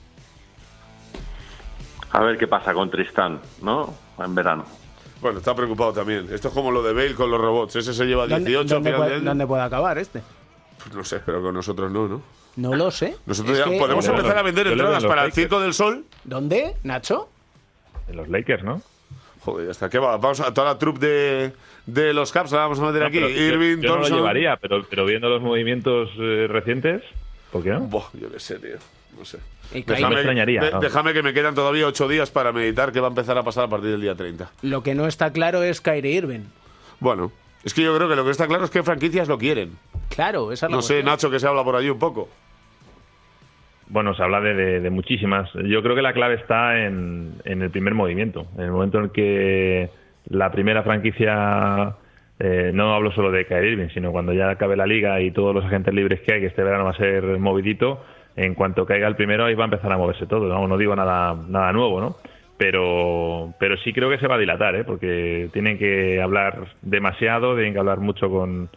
[2.11, 3.93] A ver qué pasa con Tristán, ¿no?
[4.17, 4.65] En verano.
[5.21, 6.27] Bueno, está preocupado también.
[6.31, 7.75] Esto es como lo de Bale con los robots.
[7.75, 10.21] Ese se lleva ¿Dónde, 18 dónde al final puede, dónde puede acabar este?
[10.93, 12.21] No sé, pero con nosotros no, ¿no?
[12.55, 13.15] No lo sé.
[13.25, 15.03] Nosotros Es ya que- podemos Yo le empezar veo- a vender yo le veo entradas
[15.03, 15.35] los para el Lakers.
[15.43, 16.05] Circo del Sol.
[16.23, 17.29] ¿Dónde, Nacho?
[18.07, 18.81] En los Lakers, ¿no?
[19.41, 19.89] Joder, ya está.
[19.89, 20.17] ¿Qué va?
[20.17, 21.51] Vamos a toda la troupe de,
[21.85, 23.17] de los Caps, la vamos a meter No, aquí.
[23.17, 24.17] pero yo- Irving, yo, no lo Thompson.
[24.17, 27.03] llevaría, pero, pero viendo los movimientos eh, recientes,
[27.51, 27.81] ¿por qué no?
[27.81, 28.77] Buah, yo qué sé, tío.
[29.17, 29.39] No sé.
[29.73, 30.79] Y que ahí- me extrañaría, de- ¿no?
[30.79, 33.65] déjame que me quedan todavía ocho días para meditar que va a empezar a pasar
[33.65, 34.49] a partir del día 30.
[34.63, 36.41] Lo que no está claro es Kyrie Irving.
[36.99, 37.31] Bueno,
[37.63, 39.77] es que yo creo que lo que está claro es que franquicias lo quieren.
[40.09, 41.03] Claro, esa es la No sé.
[41.03, 42.29] Nacho, que se habla por allí un poco.
[43.89, 45.49] Bueno, se habla de, de- de muchísimas.
[45.53, 48.45] Yo creo que la clave está en, en el primer movimiento.
[48.57, 49.89] En el momento en el que
[50.29, 51.93] la primera franquicia,
[52.39, 55.55] eh, no hablo solo de Kyrie Irving, sino cuando ya acabe la liga y todos
[55.55, 58.03] los agentes libres que hay, que este verano va a ser movidito,
[58.35, 60.47] en cuanto caiga el primero ahí va a empezar a moverse todo.
[60.47, 62.17] No, no digo nada, nada nuevo, ¿no?
[62.57, 64.83] Pero, pero sí creo que se va a dilatar, ¿eh?
[64.83, 68.69] porque tienen que hablar demasiado, tienen que hablar mucho con,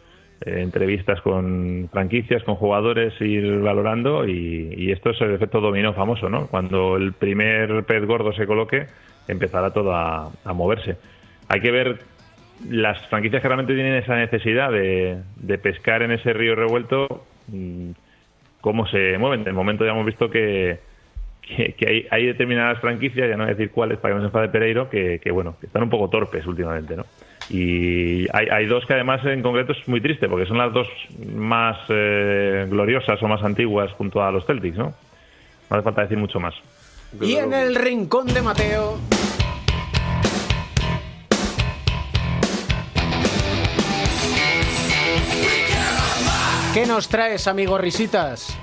[0.43, 6.30] eh, entrevistas con franquicias, con jugadores, ir valorando y, esto es el efecto dominó famoso,
[6.30, 6.47] ¿no?
[6.47, 8.86] Cuando el primer pez gordo se coloque,
[9.28, 10.97] empezará todo a, moverse.
[11.49, 12.01] Hay que ver
[12.68, 17.91] las franquicias que realmente tienen esa necesidad de, pescar en ese río revuelto, mm,
[18.62, 19.45] cómo se mueven.
[19.45, 20.78] De momento ya hemos visto que,
[21.43, 25.18] que, hay, determinadas franquicias, ya no decir cuáles para que no se enfade Pereiro, que,
[25.18, 27.05] que, bueno, que están un poco torpes últimamente, ¿no?
[27.51, 30.86] Y hay, hay dos que además en concreto es muy triste, porque son las dos
[31.34, 34.94] más eh, gloriosas o más antiguas junto a los Celtics, ¿no?
[35.68, 36.55] No hace falta decir mucho más.
[37.20, 38.98] Y en el rincón de Mateo.
[46.72, 48.57] ¿Qué nos traes, amigo Risitas?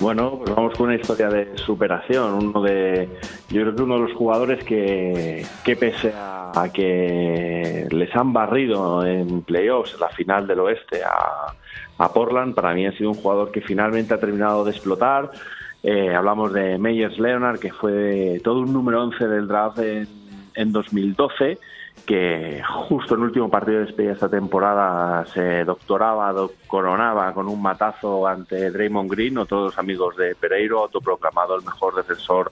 [0.00, 2.34] Bueno, pues vamos con una historia de superación.
[2.34, 3.08] Uno de,
[3.48, 9.04] yo creo que uno de los jugadores que, que pese a, que les han barrido
[9.04, 11.52] en playoffs, en la final del oeste a,
[11.98, 15.32] a Portland, para mí ha sido un jugador que finalmente ha terminado de explotar.
[15.82, 20.06] Eh, hablamos de Meyers Leonard, que fue todo un número 11 del draft en,
[20.54, 21.58] en 2012
[22.08, 27.34] que justo en el último partido de despedida de esta temporada se doctoraba, doc- coronaba
[27.34, 32.50] con un matazo ante Draymond Green, otros amigos de Pereiro, autoproclamado el mejor defensor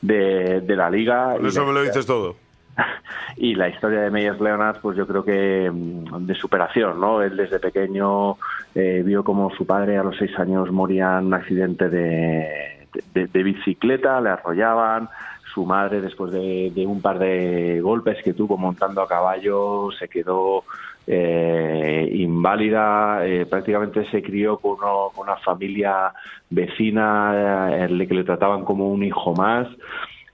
[0.00, 1.36] de, de la liga.
[1.38, 2.36] Y eso me lo dices todo.
[3.36, 7.20] y la historia de Meyers Leonard, pues yo creo que mm, de superación, ¿no?
[7.20, 8.36] Él desde pequeño
[8.74, 13.26] eh, vio como su padre a los seis años moría en un accidente de, de-
[13.26, 15.10] de bicicleta, le arrollaban.
[15.58, 20.62] Su madre, después de, un par de golpes que tuvo montando a caballo, se quedó
[21.04, 23.26] eh, inválida.
[23.26, 26.12] eh, prácticamente se crió con, uno- con una familia
[26.48, 29.66] vecina eh, que le trataban como un hijo más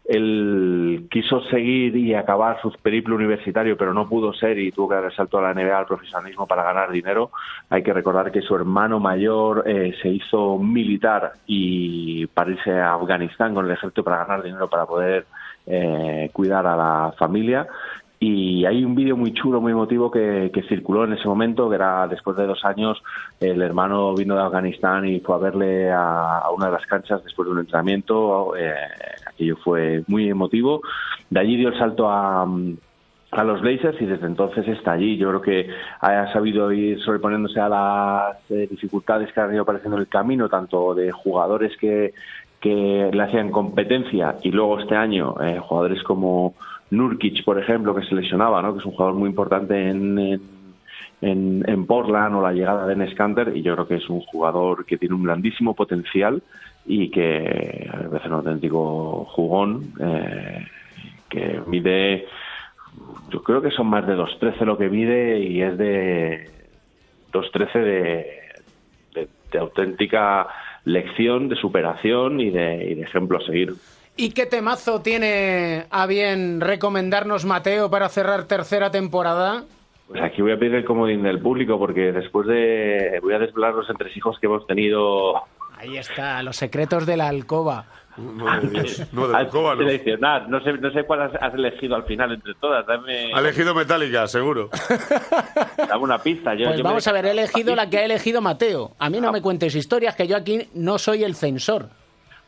[0.05, 4.95] él quiso seguir y acabar su periplo universitario, pero no pudo ser y tuvo que
[4.97, 7.31] dar el salto a la NBA al profesionalismo para ganar dinero.
[7.71, 12.95] Hay que recordar que su hermano mayor eh, se hizo militar y para irse a
[12.95, 15.25] Afganistán con el ejército para ganar dinero para poder
[15.67, 17.67] eh, cuidar a la familia.
[18.21, 22.07] Y hay un vídeo muy chulo, muy emotivo que, circuló en ese momento, que era
[22.09, 23.03] después de dos años,
[23.41, 27.23] el hermano vino de Afganistán y fue a verle a, a una de las canchas
[27.25, 28.57] después de un entrenamiento.
[28.57, 28.75] eh,
[29.35, 30.81] aquello fue muy emotivo.
[31.31, 35.17] De allí dio el salto a, a los Blazers y desde entonces está allí.
[35.17, 35.71] Yo creo que
[36.01, 40.49] ha sabido ir sobreponiéndose a las eh, dificultades que han ido apareciendo en el camino,
[40.49, 42.15] tanto de jugadores que,
[42.61, 46.55] que le hacían competencia y luego este año eh, jugadores como
[46.91, 48.73] Nurkic, por ejemplo, que se lesionaba, ¿no?
[48.73, 50.41] que es un jugador muy importante en, en,
[51.21, 54.21] en- en Portland o la llegada de Enes Kanter y yo creo que es un
[54.21, 56.43] jugador que tiene un grandísimo potencial
[56.87, 60.67] y que es un auténtico jugón eh,
[61.29, 62.27] que mide
[63.31, 66.51] yo creo que son más de 2.13 lo que mide y es de
[67.33, 68.43] 2.13 de,
[69.15, 70.47] de, de auténtica
[70.85, 73.75] lección, de superación y de, y de ejemplo a seguir.
[74.17, 79.65] ¿Y qué temazo tiene a bien recomendarnos Mateo para cerrar tercera temporada?
[80.07, 83.19] Pues aquí voy a pedir el comodín del público porque después de...
[83.23, 85.43] voy a desvelar los entresijos que hemos tenido
[85.85, 87.87] Ahí está, los secretos de la alcoba.
[88.17, 88.71] al
[89.79, 90.49] seleccionar.
[90.49, 92.87] No sé, no sé cuál has, has elegido al final entre todas.
[92.87, 94.71] Dame, Ha elegido Metallica, seguro.
[95.77, 96.55] dame una pista.
[96.55, 98.93] Yo, Pues yo me- vamos a ver, he elegido la que ha elegido Mateo.
[98.99, 101.89] A mí no me cuentes historias, que yo aquí no soy el censor.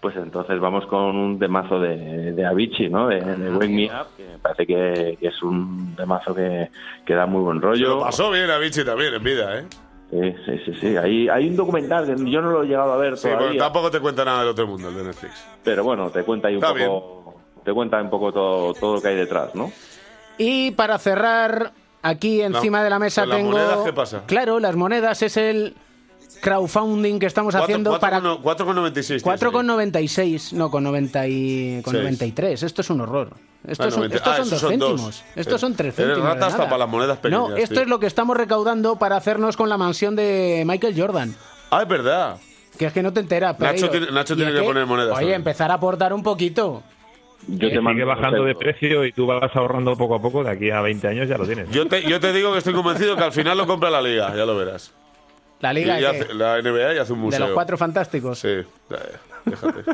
[0.00, 3.08] Pues entonces vamos con un temazo de, de Avicii, ¿no?
[3.08, 6.68] De, de Wake Me Up, que me parece que, que es un temazo que,
[7.04, 7.88] que da muy buen Se rollo.
[7.88, 9.64] lo pasó bien a Vichy también en vida, ¿eh?
[10.10, 10.72] Sí, sí, sí.
[10.80, 10.96] sí.
[10.96, 13.60] Hay, hay un documental que yo no lo he llegado a ver Sí, bueno, todavía,
[13.60, 15.44] tampoco te cuenta nada del otro mundo, el de Netflix.
[15.64, 17.34] pero bueno, te cuenta ahí un Está poco,
[17.64, 19.72] te cuenta un poco todo, todo lo que hay detrás, ¿no?
[20.38, 21.72] Y para cerrar,
[22.02, 23.50] aquí encima La- de la mesa ¿con las tengo...
[23.52, 24.22] monedas qué pasa?
[24.26, 25.74] Claro, las monedas es el
[26.40, 28.20] crowdfunding que estamos haciendo para...
[28.20, 29.22] 4,96.
[29.22, 32.02] 4,96, no, con, 90 y, con Seis.
[32.04, 32.62] 93.
[32.62, 33.30] Esto es un horror.
[33.66, 34.16] Esto Ah, es un- 90.
[34.16, 34.88] estos Ah, son dos son dos.
[34.90, 35.24] céntimos.
[35.34, 36.22] Estos Eh, son tres céntimos.
[36.24, 37.82] rata hasta para las monedas pequeñas, No, esto tío.
[37.82, 41.34] es lo que estamos recaudando para hacernos con la mansión de Michael Jordan.
[41.70, 42.36] Ah, es verdad.
[42.78, 43.58] Que es que no te enteras.
[43.58, 45.36] Nacho tiene- Nacho tiene es que poner monedas Oye, también.
[45.36, 46.82] empezar a aportar un poquito.
[47.48, 50.70] Yo Que sigue bajando de precio y tú vas ahorrando poco a poco, de aquí
[50.70, 51.70] a 20 años ya lo tienes.
[51.70, 54.34] Yo te, yo te digo que estoy convencido que al final lo compra la Liga,
[54.36, 54.92] ya lo verás.
[55.60, 57.40] La liga Y que- hace- la NBA y hace un de museo.
[57.40, 58.38] los cuatro fantásticos.
[58.38, 58.56] Sí,
[59.44, 59.84] déjate.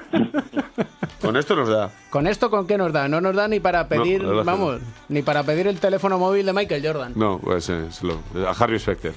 [1.20, 1.90] Con esto nos da.
[2.10, 3.06] ¿Con esto con qué nos da?
[3.06, 6.84] No nos da ni para pedir, vamos, ni para pedir el teléfono móvil de Michael
[6.84, 7.12] Jordan.
[7.14, 9.12] No, pues eh, es lo- a Harry Specter.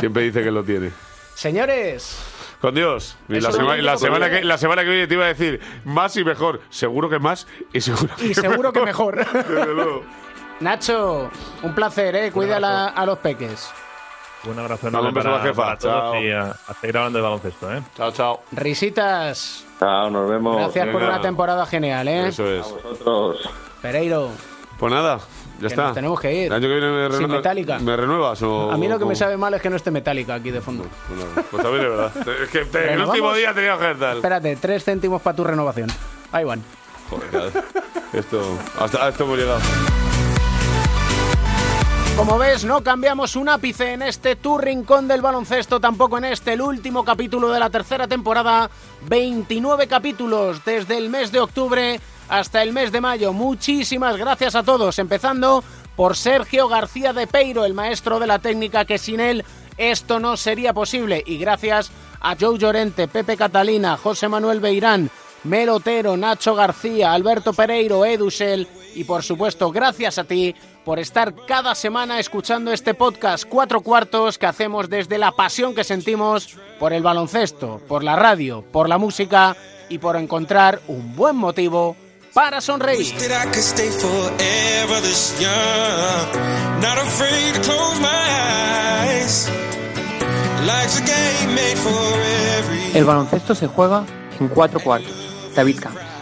[0.00, 0.90] Siempre dice que lo tiene.
[1.34, 2.18] Señores,
[2.60, 3.16] Con Dios.
[3.28, 6.24] Y la, sema- semana que- la semana que viene te iba a decir más y
[6.24, 6.60] mejor.
[6.70, 9.16] Seguro que más y seguro que y seguro que mejor.
[9.32, 10.02] Desde luego.
[10.60, 11.30] Nacho,
[11.62, 12.32] un placer, ¿eh?
[12.32, 13.68] Cuida a los peques.
[14.50, 15.62] Un abrazo enorme a para, la jefa.
[15.64, 16.22] para todos Chao.
[16.22, 17.82] y a, a seguir hablando de baloncesto, ¿eh?
[17.96, 18.40] Chao, chao.
[18.52, 20.56] Risitas, Chao, nos vemos.
[20.56, 22.28] gracias por una temporada genial, ¿eh?
[22.28, 22.62] Eso es.
[22.62, 23.48] Vosotros.
[23.82, 24.30] Pereiro.
[24.78, 25.18] Pues nada,
[25.54, 25.84] Ya Que está.
[25.84, 26.46] nos tenemos que ir.
[26.48, 27.78] El año que viene me, Sin renue- Metallica.
[27.78, 28.70] ¿me renuevas o...?
[28.70, 30.60] A mí lo que o- me sabe mal es que no esté Metallica aquí de
[30.60, 30.84] fondo.
[31.08, 32.12] Bueno, pues también es verdad.
[32.42, 34.16] Es que te- el último día tenía que tal.
[34.16, 35.88] Espérate, tres céntimos para tu renovación.
[36.30, 36.62] Ahí van.
[37.08, 37.52] Joder,
[38.12, 39.60] esto, hasta esto hemos llegado.
[42.16, 46.54] Como ves, no cambiamos un ápice en este tu rincón del baloncesto, tampoco en este,
[46.54, 48.70] el último capítulo de la tercera temporada.
[49.06, 53.34] 29 capítulos desde el mes de octubre hasta el mes de mayo.
[53.34, 55.62] Muchísimas gracias a todos, empezando
[55.94, 59.44] por Sergio García de Peiro, el maestro de la técnica, que sin él
[59.76, 61.22] esto no sería posible.
[61.26, 65.10] Y gracias a Joe Llorente, Pepe Catalina, José Manuel Beirán,
[65.44, 70.54] Melotero, Nacho García, Alberto Pereiro, Edusel y por supuesto gracias a ti
[70.86, 75.82] por estar cada semana escuchando este podcast Cuatro Cuartos que hacemos desde la pasión que
[75.82, 79.56] sentimos por el baloncesto, por la radio, por la música
[79.88, 81.96] y por encontrar un buen motivo
[82.32, 83.12] para sonreír.
[92.94, 94.04] El baloncesto se juega
[94.38, 95.12] en cuatro cuartos.
[95.56, 96.15] David Camps.